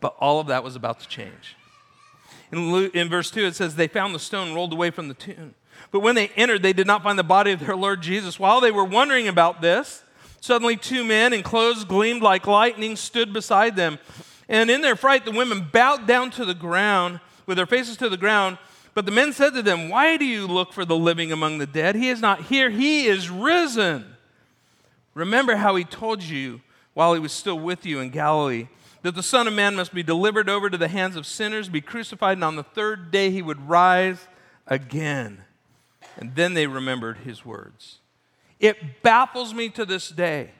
But 0.00 0.14
all 0.18 0.40
of 0.40 0.48
that 0.48 0.62
was 0.62 0.76
about 0.76 1.00
to 1.00 1.08
change. 1.08 1.56
In, 2.50 2.70
Luke, 2.70 2.94
in 2.94 3.08
verse 3.08 3.30
2, 3.30 3.46
it 3.46 3.56
says, 3.56 3.76
They 3.76 3.88
found 3.88 4.14
the 4.14 4.18
stone 4.18 4.52
rolled 4.52 4.74
away 4.74 4.90
from 4.90 5.08
the 5.08 5.14
tomb. 5.14 5.54
But 5.90 6.00
when 6.00 6.14
they 6.14 6.28
entered, 6.28 6.62
they 6.62 6.72
did 6.72 6.86
not 6.86 7.02
find 7.02 7.18
the 7.18 7.24
body 7.24 7.52
of 7.52 7.60
their 7.60 7.76
Lord 7.76 8.02
Jesus. 8.02 8.38
While 8.38 8.60
they 8.60 8.70
were 8.70 8.84
wondering 8.84 9.28
about 9.28 9.60
this, 9.60 10.02
suddenly 10.40 10.76
two 10.76 11.04
men 11.04 11.32
in 11.32 11.42
clothes 11.42 11.84
gleamed 11.84 12.22
like 12.22 12.46
lightning 12.46 12.96
stood 12.96 13.32
beside 13.32 13.76
them. 13.76 13.98
And 14.48 14.70
in 14.70 14.80
their 14.80 14.96
fright, 14.96 15.24
the 15.24 15.32
women 15.32 15.68
bowed 15.72 16.06
down 16.06 16.30
to 16.32 16.44
the 16.44 16.54
ground 16.54 17.20
with 17.46 17.56
their 17.56 17.66
faces 17.66 17.96
to 17.98 18.08
the 18.08 18.16
ground. 18.16 18.58
But 18.94 19.06
the 19.06 19.12
men 19.12 19.32
said 19.32 19.54
to 19.54 19.62
them, 19.62 19.88
Why 19.88 20.16
do 20.16 20.24
you 20.24 20.46
look 20.46 20.72
for 20.72 20.84
the 20.84 20.96
living 20.96 21.32
among 21.32 21.58
the 21.58 21.66
dead? 21.66 21.94
He 21.94 22.08
is 22.08 22.20
not 22.20 22.42
here, 22.42 22.70
he 22.70 23.06
is 23.06 23.30
risen. 23.30 24.06
Remember 25.14 25.56
how 25.56 25.76
he 25.76 25.84
told 25.84 26.22
you 26.22 26.60
while 26.94 27.14
he 27.14 27.20
was 27.20 27.32
still 27.32 27.58
with 27.58 27.84
you 27.84 28.00
in 28.00 28.10
Galilee 28.10 28.68
that 29.02 29.14
the 29.14 29.22
Son 29.22 29.48
of 29.48 29.52
Man 29.54 29.74
must 29.74 29.92
be 29.92 30.02
delivered 30.02 30.48
over 30.48 30.70
to 30.70 30.78
the 30.78 30.88
hands 30.88 31.16
of 31.16 31.26
sinners, 31.26 31.68
be 31.68 31.80
crucified, 31.80 32.36
and 32.36 32.44
on 32.44 32.56
the 32.56 32.62
third 32.62 33.10
day 33.10 33.30
he 33.30 33.42
would 33.42 33.68
rise 33.68 34.28
again. 34.66 35.44
And 36.16 36.34
then 36.34 36.54
they 36.54 36.66
remembered 36.66 37.18
his 37.18 37.44
words. 37.44 37.98
It 38.60 39.02
baffles 39.02 39.52
me 39.54 39.68
to 39.70 39.84
this 39.84 40.08
day 40.08 40.50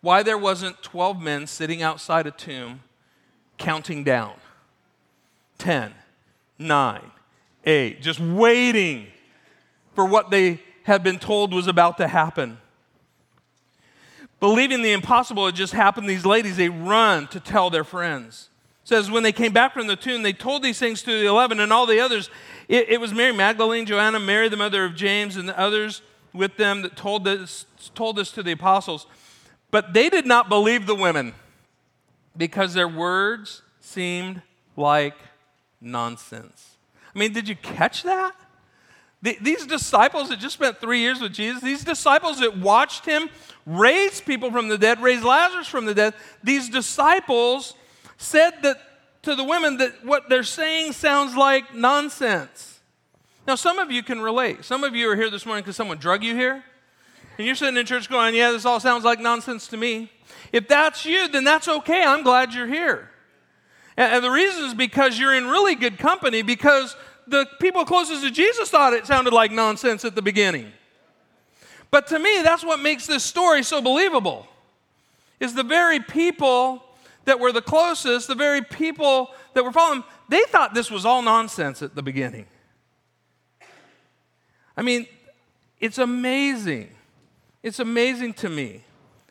why 0.00 0.22
there 0.22 0.38
wasn't 0.38 0.82
12 0.82 1.20
men 1.20 1.46
sitting 1.46 1.82
outside 1.82 2.26
a 2.26 2.30
tomb 2.30 2.80
counting 3.56 4.04
down 4.04 4.34
10, 5.58 5.92
9, 6.58 7.10
8, 7.64 8.02
just 8.02 8.20
waiting 8.20 9.08
for 9.94 10.04
what 10.04 10.30
they 10.30 10.60
had 10.84 11.02
been 11.02 11.18
told 11.18 11.52
was 11.52 11.66
about 11.66 11.96
to 11.98 12.06
happen. 12.06 12.58
Believing 14.38 14.82
the 14.82 14.92
impossible 14.92 15.46
had 15.46 15.56
just 15.56 15.72
happened, 15.72 16.08
these 16.08 16.24
ladies, 16.24 16.56
they 16.56 16.68
run 16.68 17.26
to 17.28 17.40
tell 17.40 17.70
their 17.70 17.82
friends. 17.82 18.48
Says, 18.88 19.10
when 19.10 19.22
they 19.22 19.32
came 19.32 19.52
back 19.52 19.74
from 19.74 19.86
the 19.86 19.96
tomb, 19.96 20.22
they 20.22 20.32
told 20.32 20.62
these 20.62 20.78
things 20.78 21.02
to 21.02 21.10
the 21.10 21.26
eleven 21.26 21.60
and 21.60 21.70
all 21.74 21.84
the 21.84 22.00
others. 22.00 22.30
It, 22.68 22.88
it 22.88 22.98
was 22.98 23.12
Mary 23.12 23.34
Magdalene, 23.34 23.84
Joanna, 23.84 24.18
Mary, 24.18 24.48
the 24.48 24.56
mother 24.56 24.82
of 24.82 24.94
James, 24.94 25.36
and 25.36 25.46
the 25.46 25.60
others 25.60 26.00
with 26.32 26.56
them 26.56 26.80
that 26.80 26.96
told 26.96 27.22
this, 27.22 27.66
told 27.94 28.16
this 28.16 28.30
to 28.32 28.42
the 28.42 28.52
apostles. 28.52 29.06
But 29.70 29.92
they 29.92 30.08
did 30.08 30.24
not 30.24 30.48
believe 30.48 30.86
the 30.86 30.94
women 30.94 31.34
because 32.34 32.72
their 32.72 32.88
words 32.88 33.60
seemed 33.80 34.40
like 34.74 35.16
nonsense. 35.82 36.78
I 37.14 37.18
mean, 37.18 37.34
did 37.34 37.46
you 37.46 37.56
catch 37.56 38.04
that? 38.04 38.34
these 39.20 39.66
disciples 39.66 40.30
that 40.30 40.38
just 40.38 40.54
spent 40.54 40.78
three 40.78 41.00
years 41.00 41.20
with 41.20 41.34
Jesus, 41.34 41.60
these 41.60 41.84
disciples 41.84 42.40
that 42.40 42.56
watched 42.56 43.04
him 43.04 43.28
raise 43.66 44.22
people 44.22 44.50
from 44.50 44.68
the 44.68 44.78
dead, 44.78 45.02
raise 45.02 45.22
Lazarus 45.22 45.68
from 45.68 45.84
the 45.84 45.94
dead, 45.94 46.14
these 46.42 46.70
disciples 46.70 47.74
said 48.18 48.62
that 48.62 48.76
to 49.22 49.34
the 49.34 49.44
women 49.44 49.78
that 49.78 50.04
what 50.04 50.28
they're 50.28 50.42
saying 50.42 50.92
sounds 50.92 51.34
like 51.34 51.74
nonsense. 51.74 52.80
Now, 53.46 53.54
some 53.54 53.78
of 53.78 53.90
you 53.90 54.02
can 54.02 54.20
relate. 54.20 54.64
Some 54.64 54.84
of 54.84 54.94
you 54.94 55.10
are 55.10 55.16
here 55.16 55.30
this 55.30 55.46
morning 55.46 55.62
because 55.62 55.76
someone 55.76 55.96
drug 55.96 56.22
you 56.22 56.34
here. 56.34 56.62
And 57.38 57.46
you're 57.46 57.56
sitting 57.56 57.76
in 57.76 57.86
church 57.86 58.10
going, 58.10 58.34
Yeah, 58.34 58.50
this 58.50 58.66
all 58.66 58.80
sounds 58.80 59.04
like 59.04 59.20
nonsense 59.20 59.68
to 59.68 59.76
me. 59.76 60.12
If 60.52 60.68
that's 60.68 61.06
you, 61.06 61.28
then 61.28 61.44
that's 61.44 61.68
okay. 61.68 62.02
I'm 62.04 62.22
glad 62.22 62.52
you're 62.52 62.66
here. 62.66 63.10
And 63.96 64.22
the 64.22 64.30
reason 64.30 64.64
is 64.64 64.74
because 64.74 65.18
you're 65.18 65.34
in 65.34 65.46
really 65.46 65.74
good 65.74 65.98
company 65.98 66.42
because 66.42 66.94
the 67.26 67.46
people 67.60 67.84
closest 67.84 68.22
to 68.22 68.30
Jesus 68.30 68.70
thought 68.70 68.92
it 68.92 69.06
sounded 69.06 69.32
like 69.32 69.50
nonsense 69.50 70.04
at 70.04 70.14
the 70.14 70.22
beginning. 70.22 70.72
But 71.90 72.06
to 72.08 72.18
me, 72.18 72.40
that's 72.42 72.64
what 72.64 72.80
makes 72.80 73.06
this 73.06 73.24
story 73.24 73.62
so 73.62 73.80
believable. 73.80 74.46
Is 75.40 75.54
the 75.54 75.62
very 75.62 76.00
people 76.00 76.82
that 77.28 77.38
were 77.38 77.52
the 77.52 77.62
closest, 77.62 78.26
the 78.26 78.34
very 78.34 78.62
people 78.62 79.30
that 79.54 79.62
were 79.62 79.72
following, 79.72 80.02
they 80.28 80.42
thought 80.48 80.74
this 80.74 80.90
was 80.90 81.04
all 81.04 81.22
nonsense 81.22 81.82
at 81.82 81.94
the 81.94 82.02
beginning. 82.02 82.46
I 84.76 84.82
mean, 84.82 85.06
it's 85.78 85.98
amazing. 85.98 86.90
It's 87.62 87.78
amazing 87.78 88.34
to 88.34 88.48
me 88.48 88.82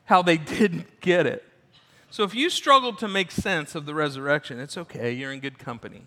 how 0.06 0.22
they 0.22 0.38
didn't 0.60 1.02
get 1.02 1.26
it. 1.26 1.44
So 2.10 2.24
if 2.24 2.34
you 2.34 2.50
struggled 2.50 3.00
to 3.00 3.08
make 3.08 3.32
sense 3.32 3.76
of 3.76 3.86
the 3.86 3.94
resurrection, 3.94 4.60
it's 4.60 4.78
okay, 4.78 5.12
you're 5.12 5.32
in 5.32 5.40
good 5.40 5.60
company 5.60 6.04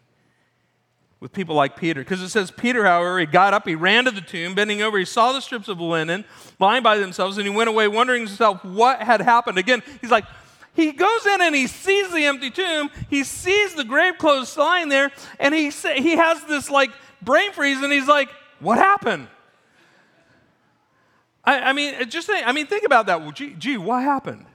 with 1.18 1.32
people 1.32 1.54
like 1.54 1.76
Peter. 1.76 2.00
Because 2.00 2.22
it 2.22 2.30
says, 2.30 2.50
Peter, 2.50 2.84
however, 2.84 3.18
he 3.18 3.26
got 3.26 3.52
up, 3.52 3.66
he 3.66 3.74
ran 3.74 4.04
to 4.04 4.10
the 4.10 4.20
tomb, 4.20 4.54
bending 4.54 4.80
over, 4.80 4.96
he 4.98 5.04
saw 5.04 5.32
the 5.32 5.40
strips 5.40 5.68
of 5.68 5.80
linen 5.80 6.24
lying 6.58 6.82
by 6.82 6.98
themselves, 6.98 7.36
and 7.36 7.46
he 7.46 7.54
went 7.54 7.68
away 7.68 7.88
wondering 7.88 8.26
himself 8.26 8.64
what 8.64 9.02
had 9.02 9.20
happened. 9.20 9.58
Again, 9.58 9.82
he's 10.00 10.10
like, 10.10 10.24
he 10.80 10.92
goes 10.92 11.26
in 11.26 11.42
and 11.42 11.54
he 11.54 11.66
sees 11.66 12.10
the 12.10 12.24
empty 12.24 12.50
tomb, 12.50 12.90
he 13.08 13.24
sees 13.24 13.74
the 13.74 13.84
grave 13.84 14.18
clothes 14.18 14.56
lying 14.56 14.88
there, 14.88 15.10
and 15.38 15.54
he, 15.54 15.70
he 15.70 16.16
has 16.16 16.42
this 16.44 16.70
like 16.70 16.90
brain 17.22 17.52
freeze, 17.52 17.82
and 17.82 17.92
he's 17.92 18.08
like, 18.08 18.30
what 18.60 18.78
happened? 18.78 19.28
I, 21.44 21.60
I 21.60 21.72
mean, 21.72 21.94
uh, 21.94 22.04
just 22.04 22.26
think, 22.26 22.46
I 22.46 22.52
mean, 22.52 22.66
think 22.66 22.84
about 22.84 23.06
that. 23.06 23.20
Well, 23.20 23.32
gee, 23.32 23.54
gee, 23.58 23.76
what 23.76 24.02
happened? 24.02 24.46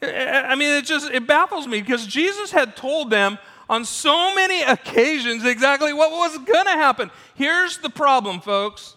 I 0.00 0.54
mean, 0.54 0.74
it 0.74 0.84
just 0.84 1.10
it 1.10 1.26
baffles 1.26 1.66
me 1.66 1.80
because 1.80 2.06
Jesus 2.06 2.52
had 2.52 2.76
told 2.76 3.10
them 3.10 3.36
on 3.68 3.84
so 3.84 4.32
many 4.34 4.62
occasions 4.62 5.44
exactly 5.44 5.92
what 5.92 6.12
was 6.12 6.38
going 6.38 6.66
to 6.66 6.72
happen. 6.72 7.10
Here's 7.34 7.78
the 7.78 7.90
problem, 7.90 8.40
folks. 8.40 8.96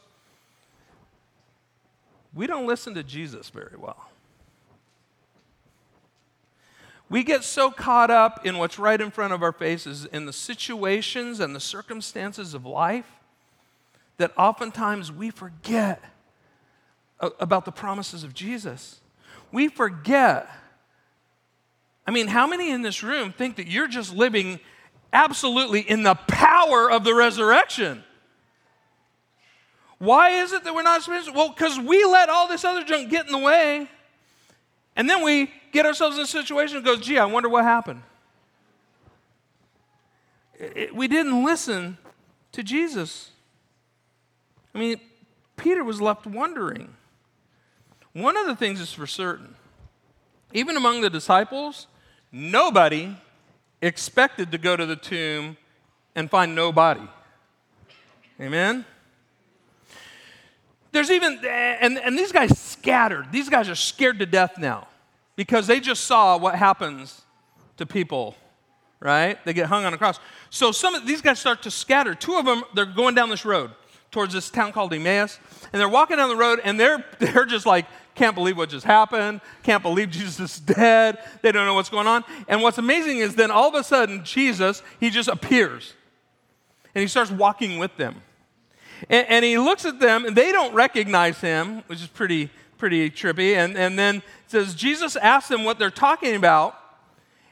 We 2.35 2.45
don't 2.45 2.67
listen 2.67 2.93
to 2.93 3.03
Jesus 3.03 3.49
very 3.49 3.75
well. 3.77 4.10
We 7.11 7.23
get 7.25 7.43
so 7.43 7.71
caught 7.71 8.09
up 8.09 8.45
in 8.45 8.57
what's 8.57 8.79
right 8.79 8.99
in 8.99 9.11
front 9.11 9.33
of 9.33 9.43
our 9.43 9.51
faces, 9.51 10.05
in 10.05 10.25
the 10.25 10.31
situations 10.31 11.41
and 11.41 11.53
the 11.53 11.59
circumstances 11.59 12.53
of 12.53 12.65
life, 12.65 13.05
that 14.15 14.31
oftentimes 14.37 15.11
we 15.11 15.29
forget 15.29 16.01
about 17.19 17.65
the 17.65 17.71
promises 17.71 18.23
of 18.23 18.33
Jesus. 18.33 19.01
We 19.51 19.67
forget 19.67 20.49
I 22.07 22.11
mean, 22.11 22.27
how 22.27 22.47
many 22.47 22.71
in 22.71 22.81
this 22.81 23.03
room 23.03 23.31
think 23.31 23.57
that 23.57 23.67
you're 23.67 23.87
just 23.87 24.13
living 24.13 24.59
absolutely 25.13 25.81
in 25.81 26.03
the 26.03 26.15
power 26.15 26.89
of 26.89 27.03
the 27.03 27.13
resurrection? 27.13 28.03
Why 29.99 30.31
is 30.41 30.51
it 30.51 30.63
that 30.63 30.73
we're 30.73 30.81
not 30.81 31.03
to? 31.03 31.31
Well, 31.33 31.49
because 31.49 31.77
we 31.77 32.03
let 32.05 32.27
all 32.27 32.47
this 32.47 32.65
other 32.65 32.83
junk 32.83 33.09
get 33.11 33.27
in 33.27 33.31
the 33.31 33.37
way. 33.37 33.87
And 35.01 35.09
then 35.09 35.23
we 35.23 35.51
get 35.71 35.87
ourselves 35.87 36.15
in 36.15 36.21
a 36.21 36.27
situation 36.27 36.75
that 36.75 36.85
goes, 36.85 36.99
gee, 36.99 37.17
I 37.17 37.25
wonder 37.25 37.49
what 37.49 37.63
happened. 37.63 38.03
It, 40.53 40.95
we 40.95 41.07
didn't 41.07 41.43
listen 41.43 41.97
to 42.51 42.61
Jesus. 42.61 43.31
I 44.75 44.77
mean, 44.77 45.01
Peter 45.57 45.83
was 45.83 45.99
left 45.99 46.27
wondering. 46.27 46.93
One 48.13 48.37
of 48.37 48.45
the 48.45 48.55
things 48.55 48.79
is 48.79 48.93
for 48.93 49.07
certain. 49.07 49.55
Even 50.53 50.77
among 50.77 51.01
the 51.01 51.09
disciples, 51.09 51.87
Nobody 52.31 53.17
expected 53.81 54.51
to 54.51 54.59
go 54.59 54.77
to 54.77 54.85
the 54.85 54.95
tomb 54.95 55.57
and 56.13 56.29
find 56.29 56.53
no 56.53 56.71
body. 56.71 57.09
Amen? 58.39 58.85
There's 60.91 61.09
even, 61.09 61.43
and, 61.43 61.97
and 61.97 62.15
these 62.15 62.31
guys 62.31 62.55
scattered. 62.55 63.31
These 63.31 63.49
guys 63.49 63.67
are 63.67 63.73
scared 63.73 64.19
to 64.19 64.27
death 64.27 64.59
now 64.59 64.87
because 65.41 65.65
they 65.65 65.79
just 65.79 66.05
saw 66.05 66.37
what 66.37 66.53
happens 66.53 67.23
to 67.77 67.83
people, 67.83 68.35
right? 68.99 69.43
They 69.43 69.53
get 69.53 69.65
hung 69.65 69.85
on 69.85 69.91
a 69.91 69.97
cross. 69.97 70.19
So 70.51 70.71
some 70.71 70.93
of 70.93 71.07
these 71.07 71.19
guys 71.19 71.39
start 71.39 71.63
to 71.63 71.71
scatter. 71.71 72.13
Two 72.13 72.37
of 72.37 72.45
them, 72.45 72.63
they're 72.75 72.85
going 72.85 73.15
down 73.15 73.31
this 73.31 73.43
road 73.43 73.71
towards 74.11 74.35
this 74.35 74.51
town 74.51 74.71
called 74.71 74.93
Emmaus, 74.93 75.39
and 75.73 75.79
they're 75.79 75.89
walking 75.89 76.17
down 76.17 76.29
the 76.29 76.35
road 76.35 76.61
and 76.63 76.79
they're, 76.79 77.03
they're 77.19 77.47
just 77.47 77.65
like 77.65 77.87
can't 78.13 78.35
believe 78.35 78.55
what 78.55 78.69
just 78.69 78.85
happened, 78.85 79.41
can't 79.63 79.81
believe 79.81 80.11
Jesus 80.11 80.39
is 80.39 80.59
dead, 80.59 81.17
they 81.41 81.51
don't 81.51 81.65
know 81.65 81.73
what's 81.73 81.89
going 81.89 82.05
on. 82.05 82.23
And 82.47 82.61
what's 82.61 82.77
amazing 82.77 83.17
is 83.17 83.33
then 83.33 83.49
all 83.49 83.69
of 83.69 83.73
a 83.73 83.83
sudden, 83.83 84.23
Jesus, 84.23 84.83
he 84.99 85.09
just 85.09 85.27
appears 85.27 85.95
and 86.93 87.01
he 87.01 87.07
starts 87.07 87.31
walking 87.31 87.79
with 87.79 87.97
them. 87.97 88.21
And, 89.09 89.27
and 89.27 89.45
he 89.45 89.57
looks 89.57 89.85
at 89.85 89.99
them 89.99 90.25
and 90.25 90.35
they 90.35 90.51
don't 90.51 90.75
recognize 90.75 91.41
him, 91.41 91.81
which 91.87 92.01
is 92.01 92.07
pretty, 92.07 92.51
pretty 92.81 93.11
trippy. 93.11 93.53
And, 93.55 93.77
and 93.77 93.97
then 93.97 94.17
it 94.17 94.23
says, 94.47 94.73
Jesus 94.73 95.15
asks 95.15 95.49
them 95.49 95.63
what 95.63 95.77
they're 95.77 95.91
talking 95.91 96.33
about. 96.33 96.75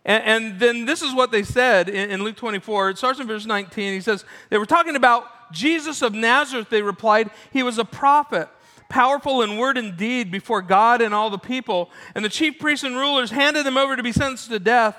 And, 0.04 0.24
and 0.24 0.60
then 0.60 0.86
this 0.86 1.04
is 1.04 1.14
what 1.14 1.32
they 1.32 1.44
said 1.44 1.88
in, 1.88 2.10
in 2.10 2.24
Luke 2.24 2.36
24. 2.36 2.90
It 2.90 2.98
starts 2.98 3.20
in 3.20 3.28
verse 3.28 3.46
19. 3.46 3.94
He 3.94 4.02
says, 4.02 4.26
They 4.50 4.58
were 4.58 4.66
talking 4.66 4.96
about 4.96 5.54
Jesus 5.54 6.02
of 6.02 6.16
Nazareth. 6.16 6.72
They 6.72 6.82
replied, 6.82 7.30
He 7.54 7.62
was 7.62 7.78
a 7.78 7.86
prophet 7.86 8.50
powerful 8.90 9.44
in 9.44 9.58
word 9.58 9.78
and 9.78 9.96
deed 9.96 10.32
before 10.32 10.64
God 10.64 11.00
and 11.00 11.14
all 11.14 11.30
the 11.30 11.38
people. 11.38 11.92
And 12.16 12.26
the 12.26 12.30
chief 12.30 12.58
priests 12.58 12.84
and 12.84 12.96
rulers 12.96 13.30
handed 13.30 13.68
him 13.68 13.78
over 13.78 13.96
to 13.96 14.02
be 14.02 14.12
sentenced 14.12 14.50
to 14.50 14.58
death, 14.58 14.98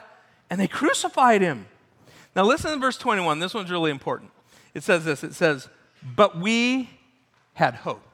and 0.49 0.61
they 0.61 0.69
crucified 0.69 1.43
him. 1.43 1.67
Now, 2.37 2.45
listen 2.45 2.71
to 2.71 2.79
verse 2.79 2.97
21. 2.99 3.41
This 3.41 3.53
one's 3.53 3.69
really 3.69 3.91
important. 3.91 4.31
It 4.75 4.85
says 4.85 5.05
this 5.05 5.25
it 5.25 5.35
says, 5.35 5.69
But 6.05 6.39
we 6.39 6.89
had 7.55 7.75
hoped. 7.75 8.10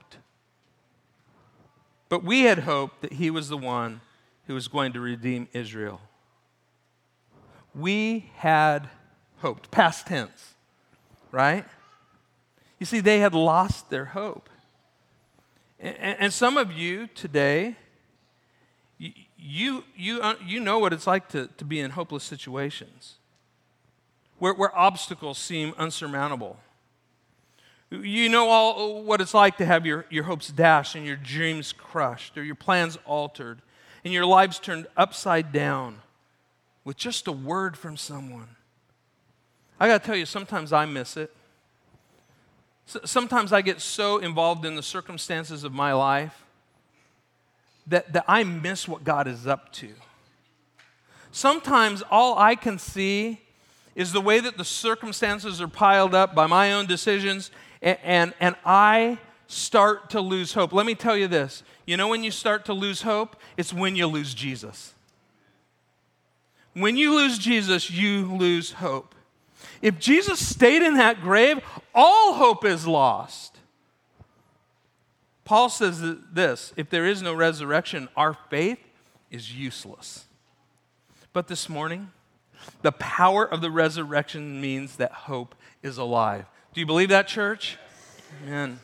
But 2.08 2.22
we 2.22 2.42
had 2.42 2.60
hoped 2.60 3.02
that 3.02 3.14
he 3.14 3.30
was 3.30 3.48
the 3.48 3.56
one 3.56 4.00
who 4.46 4.54
was 4.54 4.68
going 4.68 4.92
to 4.92 5.00
redeem 5.00 5.48
Israel. 5.52 6.00
We 7.74 8.30
had 8.36 8.88
hoped. 9.38 9.70
Past 9.70 10.06
tense, 10.06 10.54
right? 11.30 11.64
You 12.78 12.86
see, 12.86 13.00
they 13.00 13.18
had 13.18 13.34
lost 13.34 13.90
their 13.90 14.06
hope. 14.06 14.48
And, 15.78 16.32
some 16.32 16.56
of 16.56 16.72
you 16.72 17.06
today, 17.08 17.76
you, 18.96 19.12
you, 19.36 19.84
you, 19.94 20.20
uh, 20.22 20.34
you 20.44 20.58
know 20.58 20.78
what 20.78 20.94
it's 20.94 21.06
like 21.06 21.28
to, 21.28 21.48
to 21.58 21.64
be 21.66 21.80
in 21.80 21.90
hopeless 21.90 22.24
situations 22.24 23.16
where, 24.38 24.54
where 24.54 24.76
obstacles 24.76 25.38
seem 25.38 25.74
unsurmountable. 25.76 26.58
You 27.90 28.28
know 28.28 28.48
all 28.48 29.02
what 29.02 29.20
it's 29.20 29.34
like 29.34 29.58
to 29.58 29.64
have 29.64 29.86
your, 29.86 30.06
your 30.10 30.24
hopes 30.24 30.48
dashed 30.48 30.96
and 30.96 31.06
your 31.06 31.16
dreams 31.16 31.72
crushed 31.72 32.36
or 32.36 32.42
your 32.42 32.56
plans 32.56 32.98
altered 33.04 33.62
and 34.04 34.12
your 34.12 34.26
lives 34.26 34.58
turned 34.58 34.86
upside 34.96 35.52
down 35.52 36.00
with 36.84 36.96
just 36.96 37.26
a 37.26 37.32
word 37.32 37.76
from 37.76 37.96
someone. 37.96 38.48
I 39.78 39.86
got 39.88 40.00
to 40.00 40.06
tell 40.06 40.16
you, 40.16 40.26
sometimes 40.26 40.72
I 40.72 40.86
miss 40.86 41.16
it. 41.16 41.34
Sometimes 43.04 43.52
I 43.52 43.62
get 43.62 43.80
so 43.80 44.18
involved 44.18 44.64
in 44.64 44.76
the 44.76 44.82
circumstances 44.82 45.64
of 45.64 45.72
my 45.72 45.92
life 45.92 46.44
that, 47.86 48.12
that 48.12 48.24
I 48.28 48.44
miss 48.44 48.86
what 48.86 49.04
God 49.04 49.26
is 49.26 49.46
up 49.46 49.72
to. 49.74 49.90
Sometimes 51.32 52.02
all 52.10 52.38
I 52.38 52.54
can 52.54 52.78
see 52.78 53.40
is 53.96 54.12
the 54.12 54.20
way 54.20 54.40
that 54.40 54.56
the 54.56 54.64
circumstances 54.64 55.60
are 55.60 55.68
piled 55.68 56.14
up 56.14 56.34
by 56.34 56.46
my 56.46 56.72
own 56.72 56.86
decisions, 56.86 57.50
and, 57.82 57.98
and, 58.02 58.34
and 58.40 58.56
I 58.64 59.18
start 59.46 60.10
to 60.10 60.20
lose 60.20 60.52
hope. 60.54 60.72
Let 60.72 60.86
me 60.86 60.94
tell 60.94 61.16
you 61.16 61.28
this 61.28 61.62
you 61.86 61.96
know 61.96 62.08
when 62.08 62.24
you 62.24 62.30
start 62.30 62.64
to 62.66 62.72
lose 62.72 63.02
hope? 63.02 63.36
It's 63.56 63.72
when 63.72 63.96
you 63.96 64.06
lose 64.06 64.34
Jesus. 64.34 64.94
When 66.74 66.96
you 66.96 67.14
lose 67.14 67.38
Jesus, 67.38 67.90
you 67.90 68.34
lose 68.34 68.72
hope. 68.72 69.14
If 69.80 69.98
Jesus 69.98 70.46
stayed 70.46 70.82
in 70.82 70.94
that 70.94 71.22
grave, 71.22 71.60
all 71.94 72.34
hope 72.34 72.64
is 72.64 72.86
lost. 72.86 73.58
Paul 75.44 75.68
says 75.68 76.02
this 76.32 76.72
if 76.76 76.90
there 76.90 77.06
is 77.06 77.22
no 77.22 77.32
resurrection, 77.32 78.08
our 78.16 78.34
faith 78.50 78.80
is 79.30 79.54
useless. 79.54 80.26
But 81.32 81.48
this 81.48 81.68
morning, 81.68 82.10
the 82.82 82.92
power 82.92 83.44
of 83.44 83.60
the 83.60 83.70
resurrection 83.70 84.60
means 84.60 84.96
that 84.96 85.12
hope 85.12 85.54
is 85.82 85.98
alive. 85.98 86.46
Do 86.76 86.80
you 86.80 86.86
believe 86.86 87.08
that, 87.08 87.26
church? 87.26 87.78
Amen. 88.44 88.80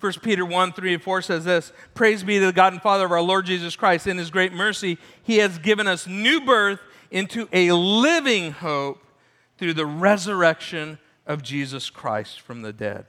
1 0.00 0.14
Peter 0.14 0.44
1 0.44 0.72
3 0.72 0.94
and 0.94 1.00
4 1.00 1.22
says 1.22 1.44
this 1.44 1.72
Praise 1.94 2.24
be 2.24 2.40
to 2.40 2.46
the 2.46 2.52
God 2.52 2.72
and 2.72 2.82
Father 2.82 3.04
of 3.04 3.12
our 3.12 3.22
Lord 3.22 3.46
Jesus 3.46 3.76
Christ. 3.76 4.08
In 4.08 4.18
his 4.18 4.32
great 4.32 4.52
mercy, 4.52 4.98
he 5.22 5.36
has 5.36 5.56
given 5.58 5.86
us 5.86 6.08
new 6.08 6.44
birth 6.44 6.80
into 7.08 7.48
a 7.52 7.70
living 7.70 8.50
hope 8.50 8.98
through 9.58 9.74
the 9.74 9.86
resurrection 9.86 10.98
of 11.24 11.40
Jesus 11.40 11.88
Christ 11.88 12.40
from 12.40 12.62
the 12.62 12.72
dead. 12.72 13.06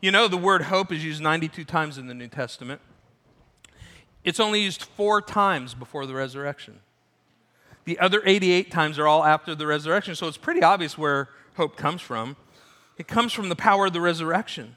You 0.00 0.12
know, 0.12 0.28
the 0.28 0.36
word 0.36 0.62
hope 0.62 0.92
is 0.92 1.04
used 1.04 1.20
92 1.20 1.64
times 1.64 1.98
in 1.98 2.06
the 2.06 2.14
New 2.14 2.28
Testament. 2.28 2.80
It's 4.22 4.38
only 4.38 4.60
used 4.62 4.84
four 4.84 5.20
times 5.20 5.74
before 5.74 6.06
the 6.06 6.14
resurrection. 6.14 6.78
The 7.84 7.98
other 7.98 8.22
88 8.24 8.70
times 8.70 8.96
are 8.96 9.08
all 9.08 9.24
after 9.24 9.56
the 9.56 9.66
resurrection, 9.66 10.14
so 10.14 10.28
it's 10.28 10.36
pretty 10.36 10.62
obvious 10.62 10.96
where 10.96 11.30
hope 11.56 11.76
comes 11.76 12.00
from. 12.00 12.36
It 13.00 13.08
comes 13.08 13.32
from 13.32 13.48
the 13.48 13.56
power 13.56 13.86
of 13.86 13.94
the 13.94 14.00
resurrection. 14.00 14.76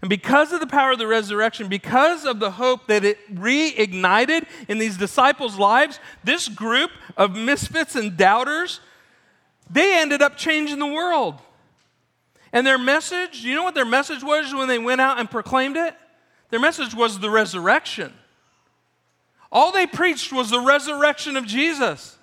And 0.00 0.08
because 0.08 0.52
of 0.52 0.60
the 0.60 0.66
power 0.66 0.92
of 0.92 0.98
the 0.98 1.06
resurrection, 1.06 1.68
because 1.68 2.24
of 2.24 2.40
the 2.40 2.52
hope 2.52 2.86
that 2.86 3.04
it 3.04 3.18
reignited 3.34 4.46
in 4.68 4.78
these 4.78 4.96
disciples' 4.96 5.58
lives, 5.58 6.00
this 6.24 6.48
group 6.48 6.90
of 7.18 7.36
misfits 7.36 7.94
and 7.94 8.16
doubters 8.16 8.80
they 9.70 9.98
ended 9.98 10.22
up 10.22 10.38
changing 10.38 10.78
the 10.78 10.86
world. 10.86 11.34
And 12.54 12.66
their 12.66 12.78
message, 12.78 13.44
you 13.44 13.54
know 13.54 13.64
what 13.64 13.74
their 13.74 13.84
message 13.84 14.22
was 14.22 14.54
when 14.54 14.66
they 14.66 14.78
went 14.78 15.02
out 15.02 15.18
and 15.18 15.30
proclaimed 15.30 15.76
it? 15.76 15.94
Their 16.48 16.60
message 16.60 16.94
was 16.94 17.18
the 17.18 17.28
resurrection. 17.28 18.14
All 19.52 19.72
they 19.72 19.86
preached 19.86 20.32
was 20.32 20.48
the 20.48 20.60
resurrection 20.60 21.36
of 21.36 21.44
Jesus. 21.44 22.17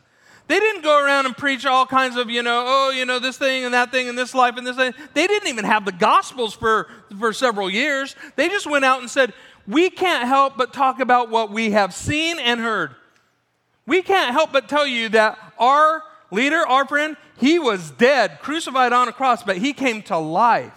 They 0.47 0.59
didn't 0.59 0.83
go 0.83 1.03
around 1.03 1.25
and 1.25 1.35
preach 1.35 1.65
all 1.65 1.87
kinds 1.87 2.17
of, 2.17 2.29
you 2.29 2.43
know, 2.43 2.63
oh, 2.67 2.91
you 2.91 3.05
know, 3.05 3.17
this 3.17 3.37
thing 3.37 3.65
and 3.65 3.73
that 3.73 3.91
thing 3.91 4.07
and 4.07 4.17
this 4.17 4.35
life 4.35 4.57
and 4.57 4.65
this 4.65 4.75
thing. 4.75 4.93
They 5.13 5.25
didn't 5.25 5.47
even 5.47 5.65
have 5.65 5.85
the 5.85 5.91
Gospels 5.91 6.53
for, 6.53 6.87
for 7.17 7.33
several 7.33 7.69
years. 7.69 8.15
They 8.35 8.47
just 8.47 8.67
went 8.67 8.85
out 8.85 8.99
and 8.99 9.09
said, 9.09 9.33
we 9.67 9.89
can't 9.89 10.27
help 10.27 10.55
but 10.55 10.71
talk 10.71 10.99
about 10.99 11.29
what 11.29 11.51
we 11.51 11.71
have 11.71 11.93
seen 11.93 12.37
and 12.37 12.59
heard. 12.59 12.93
We 13.87 14.03
can't 14.03 14.31
help 14.31 14.51
but 14.51 14.69
tell 14.69 14.85
you 14.85 15.09
that 15.09 15.37
our 15.57 16.03
leader, 16.29 16.65
our 16.67 16.87
friend, 16.87 17.17
he 17.37 17.57
was 17.57 17.91
dead, 17.91 18.39
crucified 18.39 18.93
on 18.93 19.07
a 19.07 19.13
cross, 19.13 19.43
but 19.43 19.57
he 19.57 19.73
came 19.73 20.03
to 20.03 20.17
life. 20.17 20.73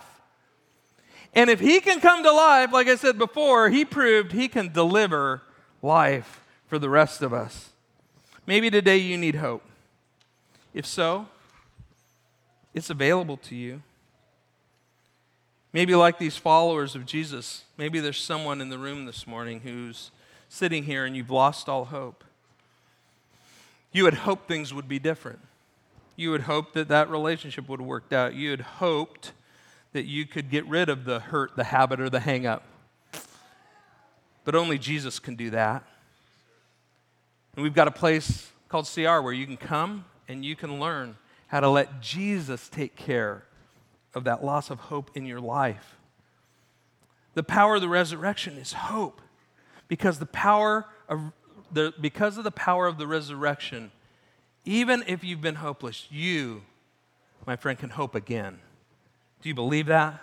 And 1.34 1.50
if 1.50 1.60
he 1.60 1.80
can 1.80 2.00
come 2.00 2.22
to 2.22 2.32
life, 2.32 2.72
like 2.72 2.88
I 2.88 2.96
said 2.96 3.18
before, 3.18 3.68
he 3.68 3.84
proved 3.84 4.32
he 4.32 4.48
can 4.48 4.72
deliver 4.72 5.42
life 5.82 6.42
for 6.66 6.78
the 6.78 6.88
rest 6.88 7.22
of 7.22 7.34
us. 7.34 7.70
Maybe 8.48 8.70
today 8.70 8.96
you 8.96 9.18
need 9.18 9.34
hope. 9.34 9.62
If 10.72 10.86
so, 10.86 11.26
it's 12.72 12.88
available 12.88 13.36
to 13.36 13.54
you. 13.54 13.82
Maybe, 15.74 15.94
like 15.94 16.18
these 16.18 16.38
followers 16.38 16.94
of 16.94 17.04
Jesus, 17.04 17.64
maybe 17.76 18.00
there's 18.00 18.18
someone 18.18 18.62
in 18.62 18.70
the 18.70 18.78
room 18.78 19.04
this 19.04 19.26
morning 19.26 19.60
who's 19.60 20.10
sitting 20.48 20.84
here 20.84 21.04
and 21.04 21.14
you've 21.14 21.28
lost 21.28 21.68
all 21.68 21.84
hope. 21.84 22.24
You 23.92 24.06
had 24.06 24.14
hoped 24.14 24.48
things 24.48 24.72
would 24.72 24.88
be 24.88 24.98
different. 24.98 25.40
You 26.16 26.32
had 26.32 26.40
hoped 26.40 26.72
that 26.72 26.88
that 26.88 27.10
relationship 27.10 27.68
would 27.68 27.80
have 27.80 27.86
worked 27.86 28.14
out. 28.14 28.32
You 28.32 28.50
had 28.50 28.62
hoped 28.62 29.32
that 29.92 30.06
you 30.06 30.24
could 30.24 30.48
get 30.48 30.66
rid 30.66 30.88
of 30.88 31.04
the 31.04 31.20
hurt, 31.20 31.54
the 31.54 31.64
habit, 31.64 32.00
or 32.00 32.08
the 32.08 32.20
hang 32.20 32.46
up. 32.46 32.62
But 34.46 34.54
only 34.54 34.78
Jesus 34.78 35.18
can 35.18 35.36
do 35.36 35.50
that. 35.50 35.84
And 37.58 37.64
we've 37.64 37.74
got 37.74 37.88
a 37.88 37.90
place 37.90 38.52
called 38.68 38.88
CR 38.88 39.18
where 39.18 39.32
you 39.32 39.44
can 39.44 39.56
come 39.56 40.04
and 40.28 40.44
you 40.44 40.54
can 40.54 40.78
learn 40.78 41.16
how 41.48 41.58
to 41.58 41.68
let 41.68 42.00
Jesus 42.00 42.68
take 42.68 42.94
care 42.94 43.42
of 44.14 44.22
that 44.22 44.44
loss 44.44 44.70
of 44.70 44.78
hope 44.78 45.10
in 45.16 45.26
your 45.26 45.40
life. 45.40 45.96
The 47.34 47.42
power 47.42 47.74
of 47.74 47.80
the 47.80 47.88
resurrection 47.88 48.58
is 48.58 48.74
hope 48.74 49.20
because 49.88 50.20
the 50.20 50.26
power 50.26 50.86
of 51.08 51.32
the, 51.72 51.92
because 52.00 52.38
of 52.38 52.44
the 52.44 52.52
power 52.52 52.86
of 52.86 52.96
the 52.96 53.08
resurrection, 53.08 53.90
even 54.64 55.02
if 55.08 55.24
you've 55.24 55.40
been 55.40 55.56
hopeless, 55.56 56.06
you, 56.12 56.62
my 57.44 57.56
friend, 57.56 57.76
can 57.76 57.90
hope 57.90 58.14
again. 58.14 58.60
Do 59.42 59.48
you 59.48 59.56
believe 59.56 59.86
that? 59.86 60.22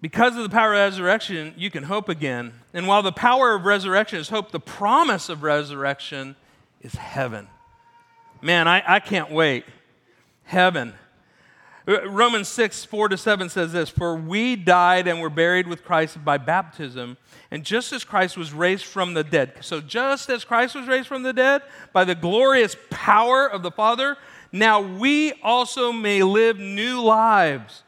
Because 0.00 0.36
of 0.36 0.42
the 0.42 0.48
power 0.48 0.74
of 0.74 0.78
resurrection, 0.78 1.54
you 1.56 1.70
can 1.70 1.82
hope 1.82 2.08
again. 2.08 2.52
And 2.72 2.86
while 2.86 3.02
the 3.02 3.12
power 3.12 3.54
of 3.54 3.64
resurrection 3.64 4.18
is 4.18 4.28
hope, 4.28 4.52
the 4.52 4.60
promise 4.60 5.28
of 5.28 5.42
resurrection 5.42 6.36
is 6.80 6.94
heaven. 6.94 7.48
Man, 8.40 8.68
I, 8.68 8.82
I 8.86 9.00
can't 9.00 9.30
wait. 9.30 9.64
Heaven. 10.44 10.94
Romans 11.86 12.48
6, 12.48 12.84
4 12.84 13.08
to 13.08 13.16
7 13.16 13.48
says 13.48 13.72
this 13.72 13.88
For 13.88 14.14
we 14.14 14.56
died 14.56 15.08
and 15.08 15.20
were 15.20 15.30
buried 15.30 15.66
with 15.66 15.84
Christ 15.84 16.22
by 16.24 16.38
baptism 16.38 17.16
and 17.50 17.64
just 17.64 17.92
as 17.92 18.04
Christ 18.04 18.36
was 18.36 18.52
raised 18.52 18.84
from 18.84 19.14
the 19.14 19.24
dead, 19.24 19.52
so 19.60 19.80
just 19.80 20.28
as 20.28 20.44
Christ 20.44 20.74
was 20.74 20.86
raised 20.86 21.08
from 21.08 21.22
the 21.22 21.32
dead 21.32 21.62
by 21.94 22.04
the 22.04 22.14
glorious 22.14 22.76
power 22.90 23.46
of 23.46 23.62
the 23.62 23.70
Father, 23.70 24.18
now 24.52 24.80
we 24.80 25.32
also 25.42 25.90
may 25.90 26.22
live 26.22 26.58
new 26.58 27.00
lives. 27.00 27.82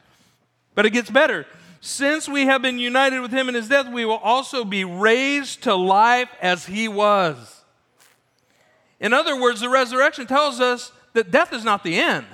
But 0.73 0.85
it 0.85 0.91
gets 0.91 1.11
better. 1.11 1.45
Since 1.81 2.29
we 2.29 2.45
have 2.45 2.61
been 2.61 2.77
united 2.77 3.21
with 3.21 3.31
him 3.31 3.49
in 3.49 3.55
his 3.55 3.67
death, 3.67 3.91
we 3.91 4.05
will 4.05 4.17
also 4.17 4.63
be 4.63 4.85
raised 4.85 5.63
to 5.63 5.73
life 5.73 6.29
as 6.39 6.67
he 6.67 6.87
was. 6.87 7.63
In 8.99 9.13
other 9.13 9.41
words, 9.41 9.61
the 9.61 9.69
resurrection 9.69 10.27
tells 10.27 10.59
us 10.59 10.91
that 11.13 11.31
death 11.31 11.51
is 11.51 11.65
not 11.65 11.83
the 11.83 11.99
end. 11.99 12.27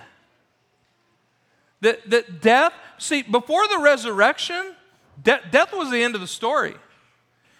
That, 1.79 2.09
that 2.09 2.41
death, 2.41 2.73
see, 2.97 3.21
before 3.21 3.65
the 3.69 3.79
resurrection, 3.79 4.75
de- 5.23 5.39
death 5.49 5.71
was 5.71 5.91
the 5.91 6.03
end 6.03 6.15
of 6.15 6.21
the 6.21 6.27
story. 6.27 6.75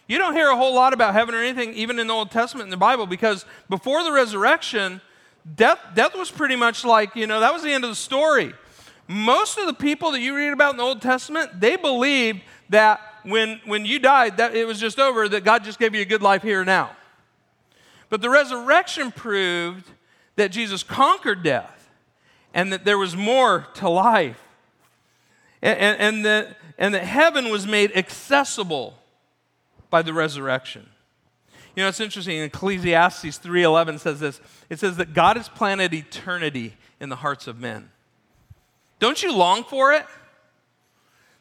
You 0.07 0.17
don't 0.17 0.33
hear 0.33 0.49
a 0.49 0.57
whole 0.57 0.75
lot 0.75 0.91
about 0.91 1.13
heaven 1.13 1.35
or 1.35 1.41
anything, 1.41 1.73
even 1.73 1.99
in 1.99 2.07
the 2.07 2.13
Old 2.13 2.31
Testament 2.31 2.65
in 2.65 2.69
the 2.69 2.77
Bible, 2.77 3.07
because 3.07 3.45
before 3.69 4.03
the 4.03 4.11
resurrection, 4.11 4.99
death, 5.55 5.79
death 5.95 6.15
was 6.15 6.29
pretty 6.29 6.57
much 6.57 6.83
like, 6.83 7.15
you 7.15 7.27
know, 7.27 7.39
that 7.39 7.53
was 7.53 7.63
the 7.63 7.71
end 7.71 7.85
of 7.85 7.89
the 7.89 7.95
story. 7.95 8.53
Most 9.07 9.57
of 9.57 9.65
the 9.65 9.73
people 9.73 10.11
that 10.11 10.19
you 10.19 10.35
read 10.35 10.51
about 10.51 10.71
in 10.71 10.77
the 10.77 10.83
Old 10.83 11.01
Testament, 11.01 11.59
they 11.59 11.75
believed 11.75 12.41
that 12.69 12.99
when, 13.23 13.61
when 13.65 13.85
you 13.85 13.99
died, 13.99 14.37
that 14.37 14.55
it 14.55 14.65
was 14.65 14.79
just 14.79 14.99
over, 14.99 15.29
that 15.29 15.43
God 15.43 15.63
just 15.63 15.79
gave 15.79 15.95
you 15.95 16.01
a 16.01 16.05
good 16.05 16.21
life 16.21 16.43
here 16.43 16.59
and 16.59 16.67
now. 16.67 16.91
But 18.09 18.21
the 18.21 18.29
resurrection 18.29 19.11
proved 19.11 19.89
that 20.35 20.51
Jesus 20.51 20.83
conquered 20.83 21.43
death 21.43 21.89
and 22.53 22.71
that 22.71 22.85
there 22.85 22.97
was 22.97 23.15
more 23.15 23.67
to 23.75 23.89
life. 23.89 24.41
And, 25.61 25.79
and, 25.79 26.01
and, 26.01 26.25
that, 26.25 26.57
and 26.77 26.93
that 26.93 27.03
heaven 27.03 27.49
was 27.49 27.67
made 27.67 27.95
accessible 27.95 28.97
by 29.89 30.01
the 30.01 30.13
resurrection. 30.13 30.87
You 31.75 31.83
know, 31.83 31.89
it's 31.89 31.99
interesting. 31.99 32.41
Ecclesiastes 32.41 33.37
3:11 33.37 33.99
says 33.99 34.19
this. 34.19 34.41
It 34.67 34.79
says 34.79 34.97
that 34.97 35.13
God 35.13 35.37
has 35.37 35.47
planted 35.47 35.93
eternity 35.93 36.75
in 36.99 37.09
the 37.09 37.17
hearts 37.17 37.45
of 37.45 37.59
men. 37.59 37.91
Don't 38.99 39.21
you 39.21 39.33
long 39.33 39.63
for 39.63 39.93
it? 39.93 40.05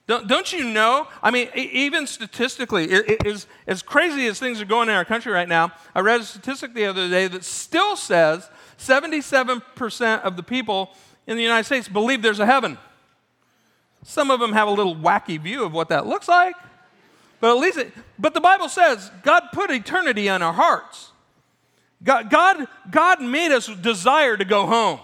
Don't, 0.07 0.29
don't 0.29 0.53
you 0.53 0.63
know? 0.63 1.09
I 1.21 1.33
mean, 1.33 1.49
even 1.55 2.07
statistically, 2.07 2.85
it, 2.85 3.11
it 3.11 3.27
is, 3.27 3.47
as 3.67 3.83
crazy 3.83 4.27
as 4.27 4.39
things 4.39 4.61
are 4.61 4.67
going 4.67 4.89
in 4.89 4.95
our 4.95 5.05
country 5.05 5.33
right 5.33 5.49
now, 5.49 5.73
I 5.95 6.01
read 6.01 6.21
a 6.21 6.25
statistic 6.25 6.75
the 6.75 6.87
other 6.87 7.09
day 7.09 7.27
that 7.27 7.43
still 7.43 7.97
says 7.97 8.49
77% 8.79 10.21
of 10.21 10.37
the 10.37 10.45
people 10.45 10.91
in 11.27 11.37
the 11.37 11.43
United 11.43 11.65
States 11.65 11.89
believe 11.89 12.23
there's 12.23 12.39
a 12.39 12.47
heaven. 12.47 12.79
Some 14.05 14.31
of 14.31 14.39
them 14.39 14.53
have 14.53 14.69
a 14.69 14.71
little 14.71 14.95
wacky 14.95 15.41
view 15.41 15.65
of 15.65 15.73
what 15.73 15.89
that 15.89 16.07
looks 16.07 16.29
like. 16.29 16.55
But 17.41 17.57
at 17.57 17.61
least, 17.61 17.79
it, 17.79 17.93
but 18.19 18.33
the 18.33 18.41
Bible 18.41 18.69
says 18.69 19.11
God 19.23 19.43
put 19.53 19.71
eternity 19.71 20.29
in 20.29 20.41
our 20.41 20.53
hearts. 20.53 21.11
God, 22.03 22.31
God, 22.31 22.69
God 22.91 23.21
made 23.21 23.51
us 23.51 23.67
desire 23.67 24.37
to 24.37 24.45
go 24.45 24.67
home. 24.67 25.01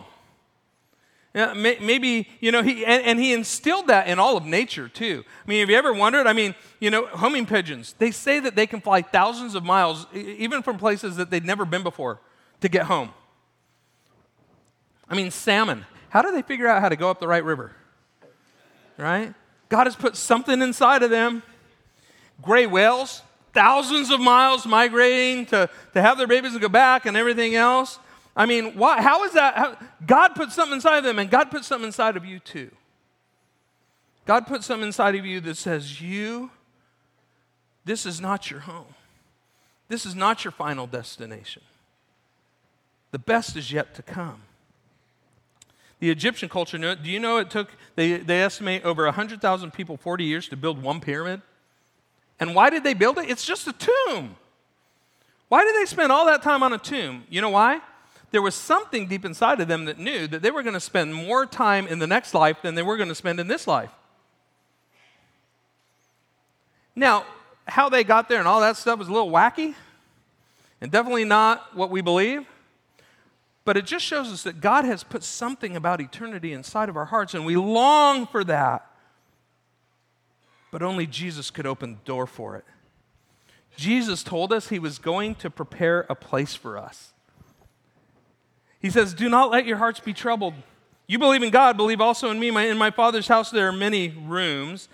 Maybe, 1.35 2.29
you 2.41 2.53
know, 2.53 2.63
he, 2.63 2.85
and, 2.85 3.03
and, 3.05 3.19
he 3.19 3.33
instilled 3.33 3.87
that 3.87 4.07
in 4.07 4.19
all 4.19 4.37
of 4.37 4.45
nature 4.45 4.87
too. 4.87 5.25
I 5.27 5.49
mean, 5.49 5.61
have 5.61 5.71
you 5.71 5.77
ever 5.77 5.95
wondered? 5.95 6.27
I 6.27 6.35
mean, 6.35 6.55
you 6.79 6.91
know, 6.91 7.07
homing 7.07 7.47
pigeons, 7.47 7.95
they 7.99 8.11
say 8.11 8.39
that 8.41 8.55
they 8.55 8.67
can 8.67 8.83
fly 8.83 9.01
thousands 9.01 9.55
of 9.55 9.65
miles, 9.65 10.07
even 10.13 10.63
from 10.63 10.77
places 10.77 11.17
that 11.17 11.31
they'd 11.31 11.45
never 11.45 11.65
been 11.65 11.83
before, 11.83 12.21
to 12.61 12.69
get 12.69 12.83
home. 12.83 13.15
I 15.09 15.15
mean, 15.15 15.31
salmon, 15.31 15.87
how 16.11 16.21
do 16.21 16.33
they 16.33 16.43
figure 16.43 16.67
out 16.67 16.83
how 16.83 16.91
to 16.91 16.97
go 16.97 17.09
up 17.09 17.19
the 17.19 17.29
right 17.29 17.45
river? 17.45 17.73
Right? 18.99 19.33
God 19.71 19.87
has 19.87 19.97
put 19.97 20.17
something 20.17 20.61
inside 20.61 21.03
of 21.03 21.09
them 21.09 21.43
gray 22.43 22.67
whales, 22.67 23.23
thousands 23.55 24.11
of 24.11 24.21
miles 24.21 24.67
migrating 24.67 25.47
to, 25.47 25.71
to 25.95 26.03
have 26.03 26.19
their 26.19 26.27
babies 26.27 26.53
and 26.53 26.61
go 26.61 26.69
back 26.69 27.07
and 27.07 27.17
everything 27.17 27.55
else. 27.55 27.99
I 28.35 28.47
mean, 28.47 28.77
why, 28.77 29.03
how 29.03 29.25
is 29.25 29.33
that? 29.33 29.57
How, 29.57 29.77
God 30.07 30.29
put 30.35 30.53
something 30.53 30.75
inside 30.75 30.99
of 30.99 31.05
them, 31.05 31.19
and 31.19 31.31
God 31.31 31.51
put 31.51 31.65
something 31.65 31.87
inside 31.87 32.17
of 32.17 32.25
you 32.25 32.39
too. 32.39 32.71
God 34.25 34.47
put 34.47 34.63
something 34.63 34.87
inside 34.87 35.15
of 35.15 35.27
you 35.27 35.41
that 35.41 35.57
says, 35.57 36.01
You, 36.01 36.51
this 37.85 38.07
is 38.07 38.21
not 38.21 38.51
your 38.51 38.61
home. 38.61 38.95
This 39.89 40.07
is 40.07 40.15
not 40.15 40.45
your 40.45 40.53
final 40.53 40.87
destination. 40.87 41.63
The 43.11 43.19
best 43.19 43.57
is 43.57 43.71
yet 43.71 43.95
to 43.97 44.03
come. 44.03 44.41
The 46.01 46.11
Egyptian 46.11 46.49
culture 46.49 46.79
knew 46.79 46.89
it. 46.89 47.03
Do 47.03 47.11
you 47.11 47.21
know 47.21 47.37
it 47.37 47.51
took, 47.51 47.69
they, 47.95 48.17
they 48.17 48.43
estimate 48.43 48.85
over 48.85 49.05
100,000 49.05 49.71
people 49.73 49.97
40 49.97 50.25
years 50.25 50.49
to 50.49 50.57
build 50.57 50.83
one 50.83 51.01
pyramid? 51.01 51.43
And 52.41 52.55
why 52.55 52.71
did 52.71 52.83
they 52.83 52.95
build 52.95 53.19
it? 53.19 53.29
It's 53.29 53.45
just 53.45 53.69
a 53.69 53.73
tomb. 53.73 54.37
Why 55.49 55.65
did 55.65 55.77
they 55.77 55.85
spend 55.85 56.11
all 56.11 56.27
that 56.27 56.43
time 56.43 56.63
on 56.63 56.73
a 56.73 56.79
tomb? 56.79 57.25
You 57.29 57.43
know 57.43 57.51
why? 57.51 57.81
There 58.33 58.43
was 58.43 58.55
something 58.55 59.07
deep 59.07 59.25
inside 59.25 59.61
of 59.61 59.69
them 59.69 59.85
that 59.85 59.99
knew 59.99 60.27
that 60.27 60.43
they 60.43 60.51
were 60.51 60.63
going 60.63 60.75
to 60.75 60.81
spend 60.81 61.15
more 61.15 61.47
time 61.47 61.87
in 61.87 61.99
the 62.01 62.07
next 62.07 62.35
life 62.35 62.61
than 62.63 62.75
they 62.75 62.83
were 62.83 62.97
going 62.97 63.09
to 63.09 63.15
spend 63.15 63.39
in 63.39 63.47
this 63.47 63.67
life. 63.67 63.91
Now, 66.97 67.25
how 67.69 67.89
they 67.89 68.03
got 68.03 68.29
there 68.29 68.39
and 68.39 68.49
all 68.49 68.61
that 68.61 68.77
stuff 68.77 68.99
was 68.99 69.09
a 69.09 69.13
little 69.13 69.31
wacky 69.31 69.75
and 70.81 70.91
definitely 70.91 71.25
not 71.25 71.77
what 71.77 71.91
we 71.91 72.01
believe. 72.01 72.45
But 73.65 73.77
it 73.77 73.87
just 73.87 74.05
shows 74.05 74.33
us 74.33 74.43
that 74.43 74.61
God 74.61 74.85
has 74.85 75.05
put 75.05 75.23
something 75.23 75.77
about 75.77 76.01
eternity 76.01 76.53
inside 76.53 76.89
of 76.89 76.97
our 76.97 77.05
hearts, 77.05 77.33
and 77.33 77.47
we 77.47 77.55
long 77.55 78.27
for 78.27 78.43
that 78.43 78.89
but 80.73 80.83
only 80.83 81.07
Jesus 81.07 81.51
could 81.51 81.67
open 81.67 81.93
the 81.93 82.01
door 82.05 82.27
for 82.27 82.57
it. 82.57 82.65
Jesus 83.77 84.25
told 84.25 84.53
us 84.53 84.69
he 84.69 84.81
was 84.81 84.99
going 84.99 85.37
to 85.37 85.51
prepare 85.51 86.07
a 86.09 86.15
place 86.15 86.55
for 86.57 86.77
us. 86.77 87.12
He 88.83 88.91
says, 88.91 89.15
Do 89.15 89.29
not 89.29 89.51
let 89.51 89.65
your 89.65 89.79
hearts 89.79 90.01
be 90.01 90.13
troubled. 90.13 90.55
You 91.07 91.19
believe 91.19 91.43
in 91.43 91.51
God, 91.51 91.77
believe 91.77 92.01
also 92.01 92.31
in 92.31 92.41
me. 92.41 92.51
My, 92.51 92.65
in 92.65 92.77
my 92.77 92.91
Father's 92.91 93.29
house 93.29 93.51
there 93.51 93.69
are 93.69 93.73
many 93.73 94.09
rooms. 94.09 94.89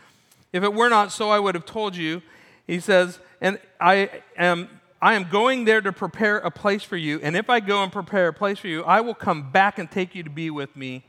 If 0.53 0.63
it 0.63 0.73
were 0.73 0.89
not 0.89 1.11
so, 1.11 1.31
I 1.31 1.39
would 1.39 1.55
have 1.55 1.67
told 1.67 1.97
you. 1.97 2.23
He 2.67 2.81
says, 2.81 3.19
And 3.41 3.59
I 3.81 4.11
am, 4.37 4.69
I 5.01 5.15
am 5.15 5.29
going 5.29 5.65
there 5.65 5.81
to 5.81 5.93
prepare 5.93 6.39
a 6.39 6.51
place 6.51 6.83
for 6.83 6.97
you. 6.97 7.19
And 7.23 7.35
if 7.35 7.49
I 7.49 7.61
go 7.61 7.83
and 7.83 7.91
prepare 7.91 8.29
a 8.29 8.33
place 8.33 8.59
for 8.59 8.69
you, 8.69 8.85
I 8.85 9.01
will 9.01 9.15
come 9.15 9.51
back 9.51 9.79
and 9.79 9.91
take 9.91 10.15
you 10.15 10.23
to 10.23 10.31
be 10.31 10.51
with 10.51 10.77
me 10.77 11.05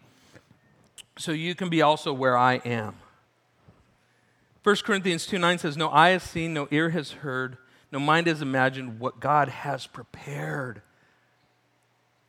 so 1.18 1.32
you 1.34 1.54
can 1.56 1.70
be 1.70 1.82
also 1.82 2.14
where 2.14 2.38
I 2.38 2.56
am. 2.56 2.96
1 4.64 4.76
Corinthians 4.84 5.26
2 5.26 5.38
9 5.38 5.58
says, 5.58 5.76
No 5.76 5.90
eye 5.90 6.10
has 6.10 6.24
seen, 6.24 6.54
no 6.54 6.68
ear 6.72 6.92
has 6.92 7.12
heard, 7.12 7.58
no 7.92 8.00
mind 8.00 8.28
has 8.28 8.42
imagined 8.42 9.00
what 9.00 9.20
God 9.20 9.50
has 9.50 9.86
prepared 9.88 10.82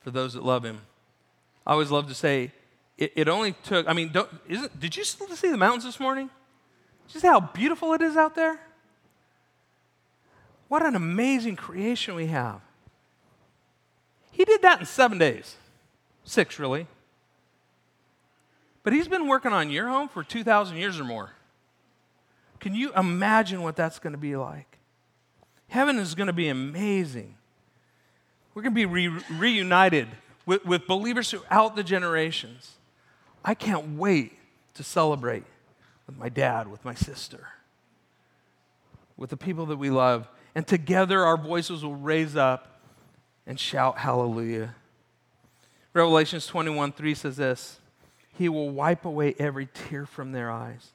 for 0.00 0.10
those 0.10 0.34
that 0.34 0.44
love 0.44 0.64
Him. 0.64 0.80
I 1.66 1.72
always 1.72 1.90
love 1.90 2.08
to 2.08 2.14
say, 2.14 2.52
it, 2.98 3.12
it 3.16 3.28
only 3.28 3.52
took, 3.64 3.88
I 3.88 3.92
mean, 3.92 4.12
did 4.78 4.96
you 4.96 5.04
see 5.04 5.50
the 5.50 5.56
mountains 5.56 5.84
this 5.84 6.00
morning? 6.00 6.28
Did 7.06 7.14
you 7.14 7.20
see 7.20 7.26
how 7.26 7.40
beautiful 7.40 7.92
it 7.94 8.02
is 8.02 8.16
out 8.16 8.34
there? 8.34 8.60
What 10.68 10.84
an 10.84 10.94
amazing 10.94 11.56
creation 11.56 12.14
we 12.14 12.26
have. 12.26 12.60
He 14.30 14.44
did 14.44 14.62
that 14.62 14.80
in 14.80 14.86
seven 14.86 15.18
days, 15.18 15.56
six 16.24 16.58
really. 16.58 16.86
But 18.82 18.92
He's 18.92 19.08
been 19.08 19.26
working 19.26 19.52
on 19.52 19.70
your 19.70 19.88
home 19.88 20.08
for 20.08 20.22
2,000 20.22 20.76
years 20.76 21.00
or 21.00 21.04
more. 21.04 21.32
Can 22.60 22.74
you 22.74 22.92
imagine 22.94 23.62
what 23.62 23.76
that's 23.76 23.98
going 23.98 24.12
to 24.12 24.18
be 24.18 24.36
like? 24.36 24.78
Heaven 25.68 25.98
is 25.98 26.14
going 26.14 26.26
to 26.26 26.32
be 26.32 26.48
amazing. 26.48 27.34
We're 28.54 28.62
going 28.62 28.74
to 28.74 28.74
be 28.74 28.86
re- 28.86 29.22
reunited 29.30 30.08
with, 30.46 30.64
with 30.64 30.86
believers 30.86 31.30
throughout 31.30 31.76
the 31.76 31.82
generations. 31.82 32.76
I 33.44 33.54
can't 33.54 33.96
wait 33.96 34.32
to 34.74 34.82
celebrate 34.82 35.44
with 36.06 36.18
my 36.18 36.28
dad, 36.28 36.68
with 36.68 36.84
my 36.84 36.94
sister, 36.94 37.48
with 39.16 39.30
the 39.30 39.36
people 39.36 39.66
that 39.66 39.76
we 39.76 39.90
love. 39.90 40.28
And 40.54 40.66
together 40.66 41.24
our 41.24 41.36
voices 41.36 41.84
will 41.84 41.94
raise 41.94 42.36
up 42.36 42.80
and 43.46 43.58
shout 43.58 43.98
hallelujah. 43.98 44.74
Revelations 45.92 46.46
21 46.46 46.92
3 46.92 47.14
says 47.14 47.36
this 47.36 47.80
He 48.36 48.48
will 48.48 48.70
wipe 48.70 49.04
away 49.04 49.34
every 49.38 49.68
tear 49.72 50.06
from 50.06 50.32
their 50.32 50.50
eyes 50.50 50.92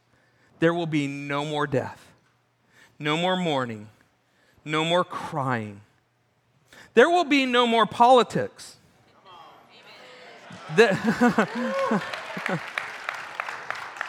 there 0.60 0.74
will 0.74 0.88
be 0.88 1.08
no 1.08 1.46
more 1.46 1.68
death, 1.68 2.12
no 2.98 3.18
more 3.18 3.36
mourning, 3.36 3.89
no 4.63 4.84
more 4.84 5.04
crying. 5.04 5.82
There 6.96 7.10
will 7.10 7.26
be 7.26 7.46
no 7.46 7.68
more 7.68 7.86
politics. 7.86 8.78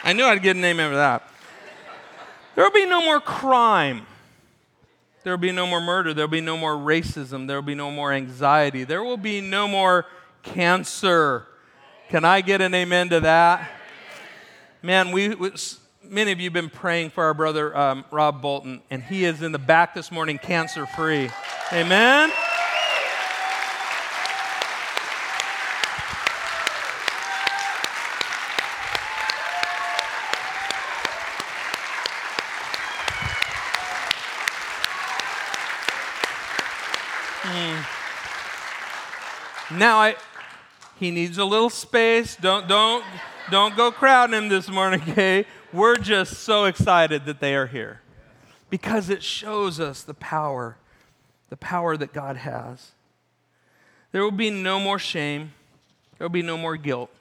I 0.03 0.13
knew 0.15 0.23
I'd 0.23 0.41
get 0.41 0.55
a 0.55 0.59
name 0.59 0.79
after 0.79 0.95
that. 0.95 1.29
There 2.55 2.63
will 2.63 2.71
be 2.71 2.85
no 2.85 3.03
more 3.03 3.19
crime. 3.19 4.07
There 5.23 5.33
will 5.33 5.37
be 5.37 5.51
no 5.51 5.67
more 5.67 5.81
murder. 5.81 6.13
There 6.13 6.25
will 6.25 6.31
be 6.31 6.39
no 6.41 6.57
more 6.57 6.75
racism. 6.75 7.45
There 7.45 7.57
will 7.57 7.67
be 7.67 7.75
no 7.75 7.91
more 7.91 8.13
anxiety. 8.13 8.85
There 8.85 9.03
will 9.03 9.17
be 9.17 9.41
no 9.41 9.67
more 9.67 10.05
cancer. 10.41 11.45
Can 12.07 12.23
I 12.23 12.39
get 12.39 12.61
an 12.61 12.73
amen 12.73 13.09
to 13.09 13.19
that? 13.19 13.69
Man, 14.81 15.11
we, 15.11 15.35
many 16.03 16.31
of 16.31 16.39
you 16.39 16.45
have 16.45 16.53
been 16.53 16.69
praying 16.69 17.09
for 17.09 17.25
our 17.25 17.33
brother 17.33 17.75
um, 17.77 18.05
Rob 18.11 18.41
Bolton, 18.41 18.81
and 18.89 19.03
he 19.03 19.25
is 19.25 19.41
in 19.41 19.51
the 19.51 19.59
back 19.59 19.93
this 19.93 20.09
morning, 20.09 20.37
cancer 20.37 20.85
free. 20.85 21.29
Amen. 21.73 22.31
Now 39.77 39.99
I, 39.99 40.15
he 40.99 41.11
needs 41.11 41.37
a 41.37 41.45
little 41.45 41.69
space. 41.69 42.35
Don't, 42.35 42.67
don't, 42.67 43.05
don't 43.51 43.77
go 43.77 43.91
crowding 43.91 44.35
him 44.35 44.49
this 44.49 44.69
morning, 44.69 45.01
okay? 45.09 45.45
We're 45.71 45.97
just 45.97 46.39
so 46.39 46.65
excited 46.65 47.25
that 47.25 47.39
they 47.39 47.55
are 47.55 47.67
here 47.67 48.01
because 48.69 49.09
it 49.09 49.21
shows 49.21 49.79
us 49.79 50.01
the 50.01 50.15
power, 50.15 50.77
the 51.49 51.57
power 51.57 51.95
that 51.95 52.11
God 52.11 52.37
has. 52.37 52.91
There 54.11 54.23
will 54.23 54.31
be 54.31 54.49
no 54.49 54.79
more 54.79 54.97
shame. 54.97 55.53
There 56.17 56.25
will 56.25 56.33
be 56.33 56.41
no 56.41 56.57
more 56.57 56.75
guilt. 56.75 57.11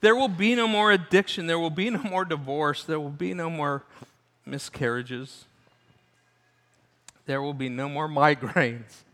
There 0.00 0.14
will 0.14 0.28
be 0.28 0.54
no 0.54 0.68
more 0.68 0.92
addiction. 0.92 1.46
There 1.46 1.58
will 1.58 1.70
be 1.70 1.88
no 1.88 2.02
more 2.02 2.24
divorce. 2.24 2.84
There 2.84 3.00
will 3.00 3.08
be 3.08 3.32
no 3.32 3.48
more 3.48 3.82
miscarriages. 4.44 5.46
There 7.24 7.40
will 7.40 7.54
be 7.54 7.68
no 7.68 7.88
more 7.88 8.08
migraines. 8.08 9.04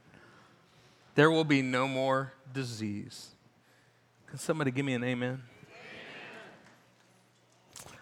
There 1.14 1.30
will 1.30 1.44
be 1.44 1.62
no 1.62 1.87
more 1.87 2.32
disease. 2.54 3.30
Can 4.28 4.38
somebody 4.38 4.70
give 4.70 4.86
me 4.86 4.94
an 4.94 5.04
amen? 5.04 5.28
amen? 5.28 5.42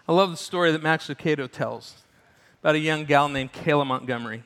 I 0.07 0.13
love 0.13 0.31
the 0.31 0.37
story 0.37 0.71
that 0.71 0.81
Max 0.81 1.07
Lucado 1.07 1.51
tells 1.51 2.03
about 2.61 2.75
a 2.75 2.79
young 2.79 3.03
gal 3.03 3.27
named 3.27 3.51
Kayla 3.51 3.85
Montgomery. 3.85 4.43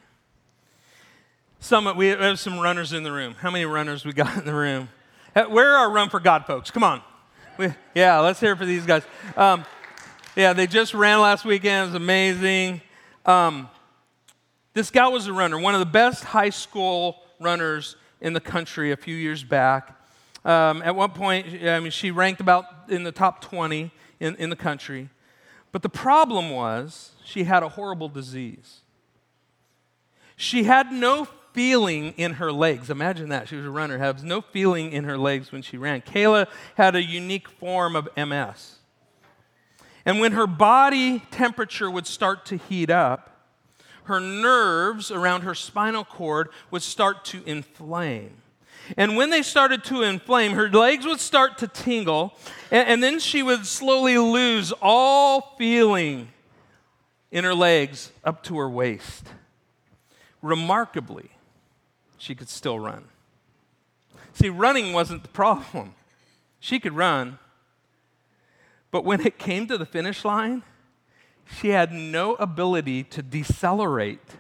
Some, 1.60 1.96
we 1.98 2.08
have 2.08 2.40
some 2.40 2.60
runners 2.60 2.94
in 2.94 3.04
the 3.04 3.12
room. 3.12 3.36
How 3.36 3.52
many 3.52 3.66
runners 3.66 4.06
we 4.06 4.14
got 4.14 4.38
in 4.38 4.46
the 4.46 4.54
room? 4.54 4.90
Where 5.34 5.74
are 5.74 5.78
our 5.78 5.92
Run 5.92 6.10
for 6.10 6.20
God 6.20 6.46
folks? 6.46 6.72
Come 6.72 6.84
on. 6.84 7.02
We, 7.58 7.70
yeah, 7.94 8.20
let's 8.20 8.40
hear 8.40 8.56
for 8.56 8.66
these 8.66 8.86
guys. 8.86 9.04
Um, 9.36 9.66
yeah, 10.36 10.54
they 10.54 10.68
just 10.68 10.94
ran 10.94 11.20
last 11.20 11.46
weekend. 11.46 11.84
It 11.84 11.86
was 11.94 11.96
amazing. 11.96 12.82
Um, 13.26 13.70
this 14.74 14.90
gal 14.92 15.12
was 15.12 15.28
a 15.28 15.34
runner, 15.34 15.60
one 15.60 15.74
of 15.74 15.80
the 15.80 15.86
best 15.86 16.24
high 16.24 16.52
school 16.52 17.18
runners 17.40 17.96
in 18.22 18.34
the 18.34 18.40
country 18.40 18.92
a 18.92 18.98
few 18.98 19.16
years 19.16 19.44
back. 19.44 19.97
Um, 20.48 20.82
at 20.82 20.96
one 20.96 21.12
point, 21.12 21.46
I 21.66 21.82
mean, 21.82 21.92
she 21.92 22.10
ranked 22.10 22.40
about 22.40 22.66
in 22.88 23.04
the 23.04 23.12
top 23.12 23.42
20 23.42 23.92
in, 24.22 24.36
in 24.38 24.50
the 24.50 24.56
country. 24.56 25.10
But 25.74 25.82
the 25.82 25.90
problem 25.90 26.52
was 26.52 27.12
she 27.26 27.44
had 27.44 27.64
a 27.64 27.70
horrible 27.70 28.08
disease. 28.08 28.80
She 30.38 30.64
had 30.64 30.90
no 30.90 31.28
feeling 31.52 32.14
in 32.16 32.34
her 32.36 32.54
legs. 32.54 32.90
Imagine 32.90 33.28
that. 33.30 33.50
She 33.50 33.58
was 33.58 33.66
a 33.66 33.70
runner, 33.70 33.98
has 33.98 34.24
no 34.24 34.40
feeling 34.40 34.94
in 34.94 35.04
her 35.04 35.18
legs 35.18 35.52
when 35.52 35.62
she 35.62 35.76
ran. 35.76 36.02
Kayla 36.02 36.48
had 36.76 36.96
a 36.96 37.04
unique 37.04 37.50
form 37.50 37.98
of 37.98 38.08
MS. 38.16 38.78
And 40.06 40.22
when 40.22 40.32
her 40.32 40.48
body 40.48 41.24
temperature 41.30 41.92
would 41.92 42.08
start 42.08 42.46
to 42.46 42.56
heat 42.56 42.90
up, 42.90 43.50
her 44.06 44.22
nerves 44.22 45.12
around 45.12 45.42
her 45.42 45.54
spinal 45.54 46.06
cord 46.06 46.48
would 46.72 46.84
start 46.84 47.26
to 47.26 47.44
inflame. 47.46 48.38
And 48.96 49.18
when 49.18 49.30
they 49.30 49.42
started 49.42 49.84
to 49.86 50.04
inflame, 50.04 50.54
her 50.54 50.70
legs 50.70 51.06
would 51.06 51.20
start 51.20 51.58
to 51.58 51.68
tingle, 51.68 52.34
and, 52.72 52.88
and, 52.88 53.04
then 53.04 53.20
she 53.20 53.44
would 53.44 53.66
slowly 53.66 54.18
lose 54.18 54.72
all 54.82 55.56
feeling 55.58 56.30
in 57.32 57.44
her 57.44 57.56
legs 57.56 58.12
up 58.24 58.44
to 58.44 58.58
her 58.58 58.70
waist. 58.70 59.26
Remarkably, 60.42 61.32
she 62.18 62.36
could 62.36 62.50
still 62.50 62.80
run. 62.80 63.06
See, 64.34 64.50
running 64.50 64.94
wasn't 64.94 65.24
the 65.24 65.30
problem. 65.30 65.96
She 66.60 66.80
could 66.80 66.94
run, 66.94 67.40
but 68.92 69.04
when 69.04 69.26
it 69.26 69.38
came 69.38 69.68
to 69.68 69.78
the 69.78 69.86
finish 69.86 70.24
line, 70.24 70.64
she 71.60 71.70
had 71.70 71.92
no 71.92 72.36
ability 72.36 73.04
to 73.04 73.22
decelerate. 73.22 74.36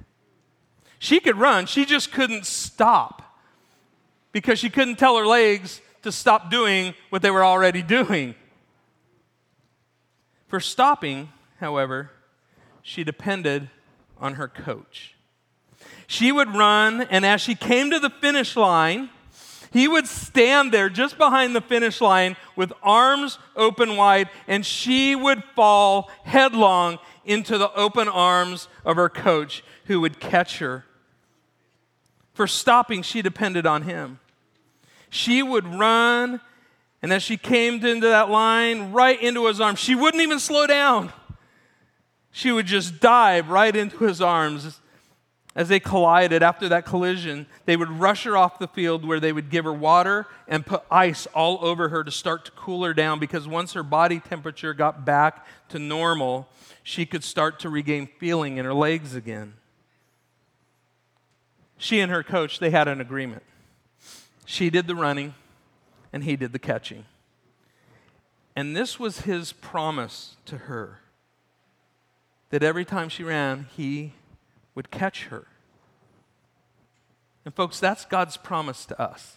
She 0.99 1.19
could 1.19 1.37
run, 1.37 1.65
she 1.65 1.85
just 1.85 2.11
couldn't 2.11 2.45
stop 2.45 3.26
because 4.37 4.59
she 4.59 4.69
couldn't 4.69 4.99
tell 4.99 5.17
her 5.17 5.25
legs 5.25 5.81
to 6.03 6.11
stop 6.11 6.51
doing 6.51 6.93
what 7.09 7.23
they 7.23 7.31
were 7.31 7.43
already 7.43 7.81
doing. 7.81 8.35
For 10.47 10.59
stopping, 10.59 11.29
however, 11.59 12.11
she 12.83 13.03
depended 13.03 13.71
on 14.19 14.35
her 14.35 14.47
coach. 14.47 15.15
She 16.05 16.31
would 16.31 16.55
run, 16.55 17.01
and 17.01 17.25
as 17.25 17.41
she 17.41 17.55
came 17.55 17.89
to 17.89 17.97
the 17.97 18.11
finish 18.11 18.55
line, 18.55 19.09
he 19.73 19.87
would 19.87 20.05
stand 20.05 20.71
there 20.71 20.87
just 20.87 21.17
behind 21.17 21.55
the 21.55 21.61
finish 21.61 21.99
line 21.99 22.35
with 22.55 22.71
arms 22.83 23.39
open 23.55 23.97
wide, 23.97 24.29
and 24.47 24.63
she 24.63 25.15
would 25.15 25.43
fall 25.55 26.11
headlong 26.25 26.99
into 27.25 27.57
the 27.57 27.73
open 27.73 28.07
arms 28.07 28.67
of 28.85 28.97
her 28.97 29.09
coach, 29.09 29.63
who 29.85 29.99
would 29.99 30.19
catch 30.19 30.59
her. 30.59 30.85
For 32.35 32.45
stopping, 32.45 33.01
she 33.01 33.23
depended 33.23 33.65
on 33.65 33.81
him. 33.81 34.19
She 35.09 35.41
would 35.41 35.65
run, 35.67 36.41
and 37.01 37.13
as 37.13 37.23
she 37.23 37.37
came 37.37 37.85
into 37.85 38.07
that 38.07 38.29
line, 38.29 38.91
right 38.91 39.21
into 39.21 39.47
his 39.47 39.61
arms, 39.61 39.79
she 39.79 39.95
wouldn't 39.95 40.21
even 40.21 40.39
slow 40.39 40.67
down. 40.67 41.11
She 42.31 42.51
would 42.51 42.65
just 42.65 42.99
dive 42.99 43.49
right 43.49 43.75
into 43.75 44.05
his 44.05 44.21
arms 44.21 44.79
as 45.57 45.69
they 45.69 45.79
collided 45.79 46.43
after 46.43 46.69
that 46.69 46.85
collision, 46.85 47.47
they 47.65 47.75
would 47.75 47.89
rush 47.89 48.25
her 48.25 48.37
off 48.37 48.59
the 48.59 48.67
field 48.67 49.03
where 49.03 49.19
they 49.19 49.33
would 49.33 49.49
give 49.49 49.65
her 49.65 49.73
water 49.73 50.27
and 50.47 50.63
put 50.63 50.83
ice 50.91 51.25
all 51.33 51.57
over 51.65 51.89
her 51.89 52.03
to 52.03 52.11
start 52.11 52.45
to 52.45 52.51
cool 52.51 52.83
her 52.83 52.93
down 52.93 53.17
because 53.17 53.47
once 53.47 53.73
her 53.73 53.81
body 53.81 54.19
temperature 54.19 54.75
got 54.75 55.03
back 55.03 55.47
to 55.69 55.79
normal, 55.79 56.47
she 56.83 57.07
could 57.07 57.23
start 57.23 57.59
to 57.61 57.71
regain 57.71 58.07
feeling 58.19 58.57
in 58.57 58.65
her 58.65 58.73
legs 58.73 59.15
again. 59.15 59.55
She 61.79 62.01
and 62.01 62.11
her 62.11 62.21
coach, 62.21 62.59
they 62.59 62.69
had 62.69 62.87
an 62.87 63.01
agreement. 63.01 63.41
She 64.49 64.69
did 64.69 64.87
the 64.87 64.95
running 64.95 65.35
and 66.13 66.23
he 66.23 66.37
did 66.37 66.53
the 66.53 66.59
catching. 66.59 67.03
And 68.55 68.75
this 68.75 68.97
was 68.97 69.21
his 69.21 69.51
promise 69.51 70.37
to 70.45 70.57
her 70.57 71.01
that 72.49 72.63
every 72.63 72.85
time 72.85 73.09
she 73.09 73.25
ran, 73.25 73.67
he 73.75 74.13
would 74.73 74.89
catch 74.89 75.25
her. 75.25 75.47
And, 77.43 77.53
folks, 77.53 77.81
that's 77.81 78.05
God's 78.05 78.37
promise 78.37 78.85
to 78.85 78.99
us. 78.99 79.35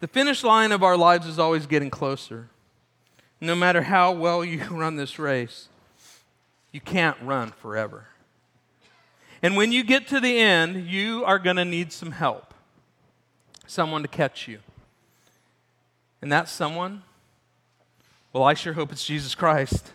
The 0.00 0.08
finish 0.08 0.42
line 0.42 0.72
of 0.72 0.82
our 0.82 0.96
lives 0.96 1.28
is 1.28 1.38
always 1.38 1.66
getting 1.66 1.90
closer. 1.90 2.48
No 3.40 3.54
matter 3.54 3.82
how 3.82 4.10
well 4.10 4.44
you 4.44 4.58
run 4.64 4.96
this 4.96 5.16
race, 5.20 5.68
you 6.72 6.80
can't 6.80 7.16
run 7.22 7.52
forever. 7.52 8.08
And 9.42 9.56
when 9.56 9.70
you 9.70 9.84
get 9.84 10.08
to 10.08 10.18
the 10.18 10.40
end, 10.40 10.88
you 10.88 11.24
are 11.24 11.38
going 11.38 11.56
to 11.56 11.64
need 11.64 11.92
some 11.92 12.10
help 12.10 12.51
someone 13.66 14.02
to 14.02 14.08
catch 14.08 14.48
you. 14.48 14.58
And 16.20 16.30
that 16.30 16.48
someone, 16.48 17.02
well, 18.32 18.44
I 18.44 18.54
sure 18.54 18.72
hope 18.72 18.92
it's 18.92 19.04
Jesus 19.04 19.34
Christ. 19.34 19.92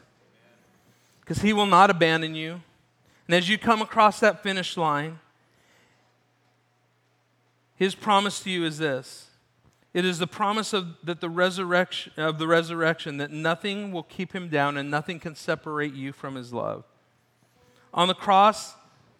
Because 1.21 1.41
he 1.41 1.53
will 1.53 1.65
not 1.65 1.89
abandon 1.89 2.35
you, 2.35 2.61
and 3.27 3.35
as 3.35 3.49
you 3.49 3.57
come 3.57 3.81
across 3.81 4.19
that 4.21 4.41
finish 4.41 4.77
line, 4.77 5.19
his 7.75 7.93
promise 7.93 8.39
to 8.41 8.49
you 8.49 8.65
is 8.65 8.77
this. 8.77 9.27
It 9.93 10.05
is 10.05 10.19
the 10.19 10.27
promise 10.27 10.73
of, 10.73 10.87
that 11.03 11.21
the 11.21 11.29
resurrection, 11.29 12.13
of 12.17 12.39
the 12.39 12.47
resurrection 12.47 13.17
that 13.17 13.31
nothing 13.31 13.91
will 13.91 14.03
keep 14.03 14.33
him 14.33 14.47
down 14.47 14.77
and 14.77 14.89
nothing 14.89 15.19
can 15.19 15.35
separate 15.35 15.93
you 15.93 16.11
from 16.13 16.35
his 16.35 16.53
love. 16.53 16.83
On 17.93 18.07
the 18.07 18.13
cross, 18.13 18.75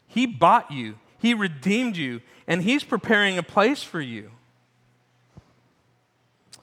he 0.07 0.25
bought 0.25 0.71
you, 0.71 0.95
he 1.19 1.33
redeemed 1.33 1.97
you, 1.97 2.21
and 2.47 2.61
he's 2.61 2.83
preparing 2.83 3.37
a 3.37 3.43
place 3.43 3.83
for 3.83 4.01
you. 4.01 4.31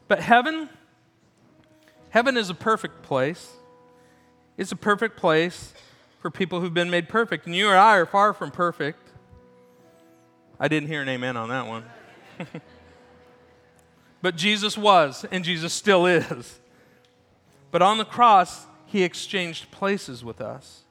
But 0.06 0.20
heaven, 0.20 0.68
heaven 2.10 2.36
is 2.36 2.50
a 2.50 2.54
perfect 2.54 3.02
place. 3.02 3.52
It's 4.56 4.72
a 4.72 4.76
perfect 4.76 5.16
place 5.16 5.72
for 6.20 6.30
people 6.30 6.60
who've 6.60 6.74
been 6.74 6.90
made 6.90 7.08
perfect. 7.08 7.46
And 7.46 7.54
you 7.54 7.68
or 7.68 7.76
I 7.76 7.96
are 7.96 8.06
far 8.06 8.32
from 8.32 8.50
perfect. 8.50 9.10
I 10.58 10.68
didn't 10.68 10.88
hear 10.88 11.02
an 11.02 11.08
amen 11.08 11.36
on 11.36 11.48
that 11.48 11.66
one. 11.66 11.84
but 14.22 14.36
Jesus 14.36 14.78
was, 14.78 15.26
and 15.30 15.44
Jesus 15.44 15.72
still 15.72 16.06
is. 16.06 16.60
But 17.70 17.82
on 17.82 17.98
the 17.98 18.04
cross, 18.04 18.66
he 18.86 19.02
exchanged 19.02 19.70
places 19.72 20.24
with 20.24 20.40
us. 20.40 20.82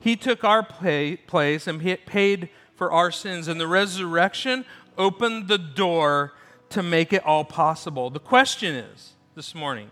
He 0.00 0.16
took 0.16 0.42
our 0.42 0.64
pay, 0.64 1.16
place 1.16 1.68
and 1.68 1.80
paid 2.04 2.48
for 2.82 2.90
our 2.90 3.12
sins, 3.12 3.46
and 3.46 3.60
the 3.60 3.66
resurrection 3.68 4.64
opened 4.98 5.46
the 5.46 5.56
door 5.56 6.32
to 6.68 6.82
make 6.82 7.12
it 7.12 7.24
all 7.24 7.44
possible. 7.44 8.10
The 8.10 8.18
question 8.18 8.74
is 8.74 9.12
this 9.36 9.54
morning 9.54 9.88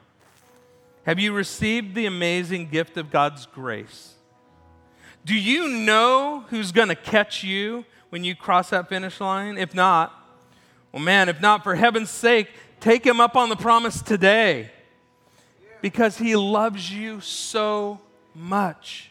have 1.05 1.21
you 1.21 1.33
received 1.33 1.95
the 1.95 2.07
amazing 2.07 2.69
gift 2.69 2.97
of 2.97 3.13
God's 3.13 3.47
grace? 3.47 4.15
Do 5.25 5.37
you 5.37 5.69
know 5.69 6.47
who's 6.49 6.73
going 6.73 6.89
to 6.89 6.97
catch 6.97 7.45
you 7.45 7.85
when 8.09 8.25
you 8.25 8.35
cross 8.35 8.71
that 8.71 8.89
finish 8.89 9.21
line? 9.21 9.57
If 9.57 9.73
not, 9.73 10.13
well, 10.91 11.01
man, 11.01 11.29
if 11.29 11.41
not, 11.41 11.63
for 11.63 11.77
heaven's 11.77 12.11
sake, 12.11 12.49
take 12.81 13.07
him 13.07 13.21
up 13.21 13.37
on 13.37 13.51
the 13.51 13.57
promise 13.57 14.03
today 14.03 14.73
because 15.81 16.19
he 16.19 16.35
loves 16.35 16.93
you 16.93 17.21
so 17.21 18.01
much. 18.35 19.11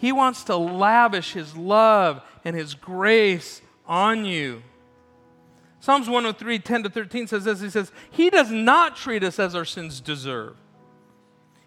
He 0.00 0.12
wants 0.12 0.44
to 0.44 0.56
lavish 0.56 1.34
his 1.34 1.54
love 1.54 2.22
and 2.44 2.56
his 2.56 2.74
grace 2.74 3.62
on 3.86 4.24
you. 4.24 4.62
Psalms 5.80 6.08
103, 6.08 6.58
10 6.58 6.82
to 6.84 6.90
13 6.90 7.26
says 7.26 7.44
this 7.44 7.60
He 7.60 7.70
says, 7.70 7.92
He 8.10 8.30
does 8.30 8.50
not 8.50 8.96
treat 8.96 9.24
us 9.24 9.38
as 9.38 9.54
our 9.54 9.64
sins 9.64 10.00
deserve. 10.00 10.56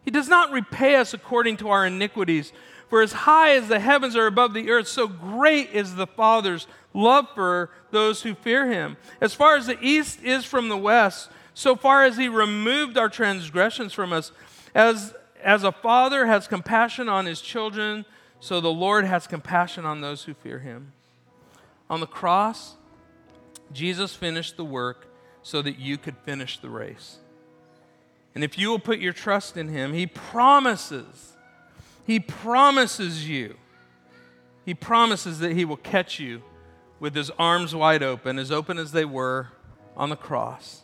He 0.03 0.11
does 0.11 0.27
not 0.27 0.51
repay 0.51 0.95
us 0.95 1.13
according 1.13 1.57
to 1.57 1.69
our 1.69 1.85
iniquities. 1.85 2.51
For 2.89 3.01
as 3.01 3.13
high 3.13 3.55
as 3.55 3.69
the 3.69 3.79
heavens 3.79 4.15
are 4.15 4.27
above 4.27 4.53
the 4.53 4.69
earth, 4.69 4.87
so 4.87 5.07
great 5.07 5.71
is 5.71 5.95
the 5.95 6.05
Father's 6.05 6.67
love 6.93 7.27
for 7.33 7.71
those 7.89 8.21
who 8.21 8.35
fear 8.35 8.67
him. 8.67 8.97
As 9.19 9.33
far 9.33 9.55
as 9.55 9.65
the 9.65 9.79
east 9.81 10.21
is 10.21 10.45
from 10.45 10.69
the 10.69 10.77
west, 10.77 11.29
so 11.53 11.75
far 11.75 12.03
as 12.03 12.17
he 12.17 12.27
removed 12.27 12.97
our 12.97 13.09
transgressions 13.09 13.93
from 13.93 14.13
us. 14.13 14.31
As, 14.75 15.13
as 15.43 15.63
a 15.63 15.71
father 15.71 16.25
has 16.25 16.47
compassion 16.47 17.09
on 17.09 17.25
his 17.25 17.41
children, 17.41 18.05
so 18.43 18.59
the 18.59 18.67
Lord 18.67 19.05
has 19.05 19.25
compassion 19.25 19.85
on 19.85 20.01
those 20.01 20.23
who 20.23 20.33
fear 20.33 20.59
him. 20.59 20.91
On 21.89 22.01
the 22.01 22.05
cross, 22.05 22.75
Jesus 23.71 24.15
finished 24.15 24.57
the 24.57 24.65
work 24.65 25.07
so 25.43 25.61
that 25.61 25.79
you 25.79 25.97
could 25.97 26.17
finish 26.25 26.57
the 26.57 26.67
race. 26.67 27.19
And 28.35 28.43
if 28.43 28.57
you 28.57 28.69
will 28.69 28.79
put 28.79 28.99
your 28.99 29.13
trust 29.13 29.55
in 29.55 29.69
him, 29.69 29.93
he 29.93 30.05
promises, 30.05 31.37
he 32.05 32.19
promises 32.19 33.29
you, 33.29 33.55
he 34.65 34.73
promises 34.73 35.39
that 35.39 35.53
he 35.53 35.63
will 35.63 35.77
catch 35.77 36.19
you 36.19 36.43
with 36.99 37.15
his 37.15 37.31
arms 37.39 37.73
wide 37.73 38.03
open, 38.03 38.37
as 38.37 38.51
open 38.51 38.77
as 38.77 38.91
they 38.91 39.05
were 39.05 39.51
on 39.95 40.09
the 40.09 40.17
cross. 40.17 40.81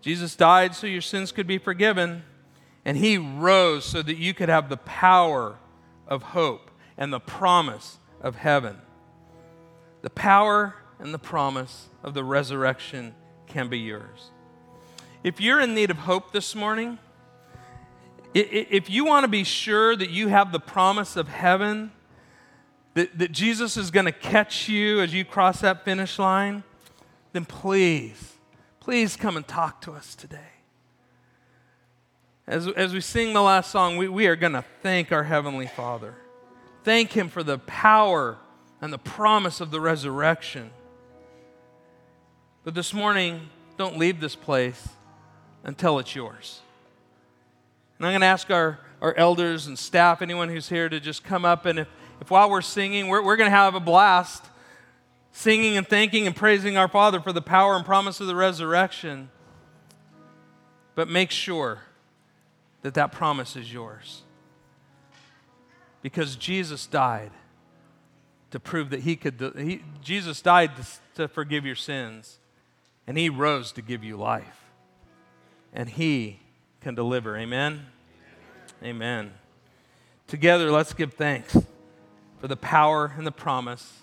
Jesus 0.00 0.34
died 0.34 0.74
so 0.74 0.86
your 0.86 1.02
sins 1.02 1.30
could 1.30 1.46
be 1.46 1.58
forgiven, 1.58 2.22
and 2.86 2.96
he 2.96 3.18
rose 3.18 3.84
so 3.84 4.00
that 4.00 4.16
you 4.16 4.32
could 4.32 4.48
have 4.48 4.70
the 4.70 4.78
power 4.78 5.58
of 6.12 6.22
hope 6.22 6.70
and 6.98 7.10
the 7.10 7.18
promise 7.18 7.98
of 8.20 8.36
heaven. 8.36 8.76
The 10.02 10.10
power 10.10 10.74
and 10.98 11.14
the 11.14 11.18
promise 11.18 11.88
of 12.02 12.12
the 12.12 12.22
resurrection 12.22 13.14
can 13.46 13.68
be 13.68 13.78
yours. 13.78 14.30
If 15.24 15.40
you're 15.40 15.58
in 15.58 15.74
need 15.74 15.90
of 15.90 15.96
hope 15.96 16.32
this 16.32 16.54
morning, 16.54 16.98
if 18.34 18.90
you 18.90 19.06
want 19.06 19.24
to 19.24 19.28
be 19.28 19.42
sure 19.42 19.96
that 19.96 20.10
you 20.10 20.28
have 20.28 20.52
the 20.52 20.60
promise 20.60 21.16
of 21.16 21.28
heaven, 21.28 21.92
that, 22.92 23.18
that 23.18 23.32
Jesus 23.32 23.78
is 23.78 23.90
going 23.90 24.06
to 24.06 24.12
catch 24.12 24.68
you 24.68 25.00
as 25.00 25.14
you 25.14 25.24
cross 25.24 25.62
that 25.62 25.82
finish 25.82 26.18
line, 26.18 26.62
then 27.32 27.46
please, 27.46 28.34
please 28.80 29.16
come 29.16 29.38
and 29.38 29.48
talk 29.48 29.80
to 29.82 29.92
us 29.92 30.14
today. 30.14 30.38
As, 32.46 32.66
as 32.68 32.92
we 32.92 33.00
sing 33.00 33.32
the 33.32 33.42
last 33.42 33.70
song, 33.70 33.96
we, 33.96 34.08
we 34.08 34.26
are 34.26 34.36
going 34.36 34.52
to 34.52 34.64
thank 34.82 35.12
our 35.12 35.24
Heavenly 35.24 35.66
Father. 35.66 36.14
Thank 36.84 37.12
Him 37.12 37.28
for 37.28 37.42
the 37.42 37.58
power 37.58 38.38
and 38.80 38.92
the 38.92 38.98
promise 38.98 39.60
of 39.60 39.70
the 39.70 39.80
resurrection. 39.80 40.70
But 42.64 42.74
this 42.74 42.92
morning, 42.92 43.48
don't 43.76 43.96
leave 43.96 44.20
this 44.20 44.34
place 44.34 44.88
until 45.64 45.98
it's 45.98 46.14
yours. 46.14 46.60
And 47.98 48.06
I'm 48.06 48.12
going 48.12 48.22
to 48.22 48.26
ask 48.26 48.50
our, 48.50 48.80
our 49.00 49.14
elders 49.16 49.66
and 49.66 49.78
staff, 49.78 50.22
anyone 50.22 50.48
who's 50.48 50.68
here, 50.68 50.88
to 50.88 50.98
just 50.98 51.22
come 51.22 51.44
up 51.44 51.66
and 51.66 51.78
if 51.78 51.88
if 52.22 52.30
while 52.30 52.48
we're 52.48 52.60
singing, 52.60 53.08
we're, 53.08 53.20
we're 53.20 53.34
going 53.34 53.50
to 53.50 53.56
have 53.56 53.74
a 53.74 53.80
blast 53.80 54.44
singing 55.32 55.76
and 55.76 55.84
thanking 55.84 56.28
and 56.28 56.36
praising 56.36 56.76
our 56.76 56.86
Father 56.86 57.18
for 57.18 57.32
the 57.32 57.42
power 57.42 57.74
and 57.74 57.84
promise 57.84 58.20
of 58.20 58.28
the 58.28 58.36
resurrection. 58.36 59.28
But 60.94 61.08
make 61.08 61.32
sure 61.32 61.80
that 62.82 62.94
that 62.94 63.12
promise 63.12 63.56
is 63.56 63.72
yours. 63.72 64.22
Because 66.02 66.36
Jesus 66.36 66.86
died 66.86 67.30
to 68.50 68.60
prove 68.60 68.90
that 68.90 69.00
he 69.00 69.16
could, 69.16 69.54
he, 69.56 69.82
Jesus 70.02 70.42
died 70.42 70.72
to, 70.76 70.86
to 71.14 71.28
forgive 71.28 71.64
your 71.64 71.76
sins, 71.76 72.38
and 73.06 73.16
he 73.16 73.28
rose 73.28 73.72
to 73.72 73.82
give 73.82 74.04
you 74.04 74.16
life. 74.16 74.64
And 75.72 75.88
he 75.88 76.40
can 76.80 76.94
deliver. 76.94 77.36
Amen? 77.36 77.86
Amen. 78.82 79.32
Together, 80.26 80.70
let's 80.70 80.92
give 80.92 81.14
thanks 81.14 81.56
for 82.40 82.48
the 82.48 82.56
power 82.56 83.14
and 83.16 83.26
the 83.26 83.32
promise 83.32 84.02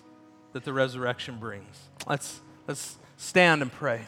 that 0.52 0.64
the 0.64 0.72
resurrection 0.72 1.38
brings. 1.38 1.88
Let's, 2.08 2.40
let's 2.66 2.96
stand 3.16 3.62
and 3.62 3.70
pray. 3.70 4.06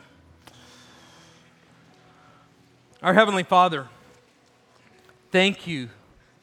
Our 3.03 3.15
Heavenly 3.15 3.43
Father, 3.43 3.89
thank 5.33 5.67
you, 5.67 5.89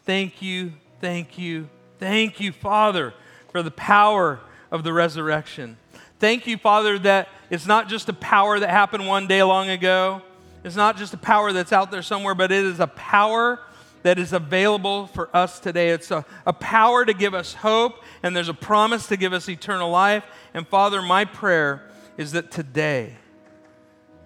thank 0.04 0.42
you, 0.42 0.74
thank 1.00 1.38
you, 1.38 1.70
thank 2.00 2.42
you, 2.42 2.52
Father, 2.52 3.14
for 3.52 3.64
the 3.64 3.72
power 3.72 4.42
of 4.72 4.84
the 4.84 4.92
resurrection. 4.92 5.78
Thank 6.20 6.48
you, 6.48 6.58
Father, 6.58 7.00
that 7.00 7.30
it's 7.50 7.66
not 7.66 7.88
just 7.88 8.10
a 8.10 8.14
power 8.14 8.60
that 8.60 8.70
happened 8.70 9.08
one 9.08 9.28
day 9.28 9.42
long 9.42 9.70
ago. 9.70 10.22
It's 10.66 10.76
not 10.76 10.98
just 10.98 11.14
a 11.14 11.18
power 11.18 11.54
that's 11.54 11.72
out 11.72 11.92
there 11.92 12.02
somewhere, 12.02 12.36
but 12.36 12.52
it 12.52 12.66
is 12.66 12.82
a 12.82 12.88
power 12.88 13.60
that 14.04 14.20
is 14.20 14.34
available 14.34 15.08
for 15.08 15.34
us 15.36 15.60
today. 15.60 15.90
It's 15.90 16.12
a, 16.12 16.26
a 16.46 16.54
power 16.54 17.06
to 17.06 17.14
give 17.14 17.34
us 17.34 17.54
hope, 17.54 18.04
and 18.24 18.36
there's 18.36 18.50
a 18.50 18.54
promise 18.54 19.08
to 19.08 19.18
give 19.18 19.32
us 19.34 19.48
eternal 19.48 19.90
life. 19.90 20.24
And 20.54 20.68
Father, 20.68 21.02
my 21.02 21.26
prayer 21.26 21.90
is 22.18 22.34
that 22.34 22.52
today, 22.52 23.16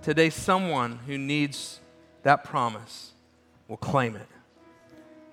today, 0.01 0.29
someone 0.29 0.99
who 1.05 1.17
needs 1.17 1.79
that 2.23 2.43
promise 2.43 3.11
will 3.67 3.77
claim 3.77 4.15
it. 4.15 4.27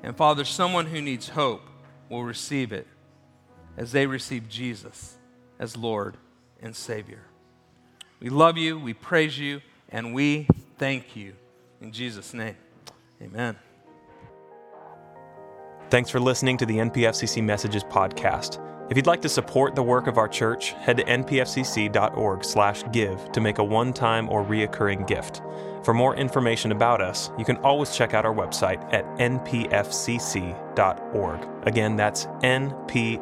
And 0.02 0.16
Father, 0.16 0.44
someone 0.44 0.86
who 0.86 1.00
needs 1.00 1.28
hope 1.30 1.62
will 2.08 2.24
receive 2.24 2.72
it 2.72 2.86
as 3.76 3.92
they 3.92 4.06
receive 4.06 4.48
Jesus 4.48 5.16
as 5.58 5.76
Lord 5.76 6.16
and 6.62 6.74
Savior. 6.74 7.22
We 8.20 8.28
love 8.28 8.56
you, 8.56 8.78
we 8.78 8.94
praise 8.94 9.38
you, 9.38 9.60
and 9.88 10.14
we 10.14 10.46
thank 10.78 11.16
you. 11.16 11.34
In 11.80 11.92
Jesus' 11.92 12.34
name, 12.34 12.56
amen. 13.22 13.56
Thanks 15.88 16.10
for 16.10 16.20
listening 16.20 16.56
to 16.58 16.66
the 16.66 16.76
NPFCC 16.76 17.42
Messages 17.42 17.82
podcast. 17.84 18.69
If 18.90 18.96
you'd 18.96 19.07
like 19.07 19.22
to 19.22 19.29
support 19.29 19.76
the 19.76 19.85
work 19.85 20.09
of 20.09 20.18
our 20.18 20.26
church, 20.26 20.72
head 20.72 20.96
to 20.96 21.05
npfcc.org/give 21.05 23.33
to 23.33 23.40
make 23.40 23.59
a 23.59 23.64
one-time 23.64 24.29
or 24.29 24.44
reoccurring 24.44 25.07
gift. 25.07 25.42
For 25.85 25.94
more 25.94 26.16
information 26.16 26.72
about 26.72 27.00
us, 27.00 27.31
you 27.38 27.44
can 27.44 27.59
always 27.59 27.94
check 27.94 28.14
out 28.14 28.26
our 28.26 28.35
website 28.35 28.83
at 28.92 29.07
npfcc.org. 29.18 30.48
Again, 31.68 31.94
that's 31.94 32.26
npfcc.org. 32.26 33.20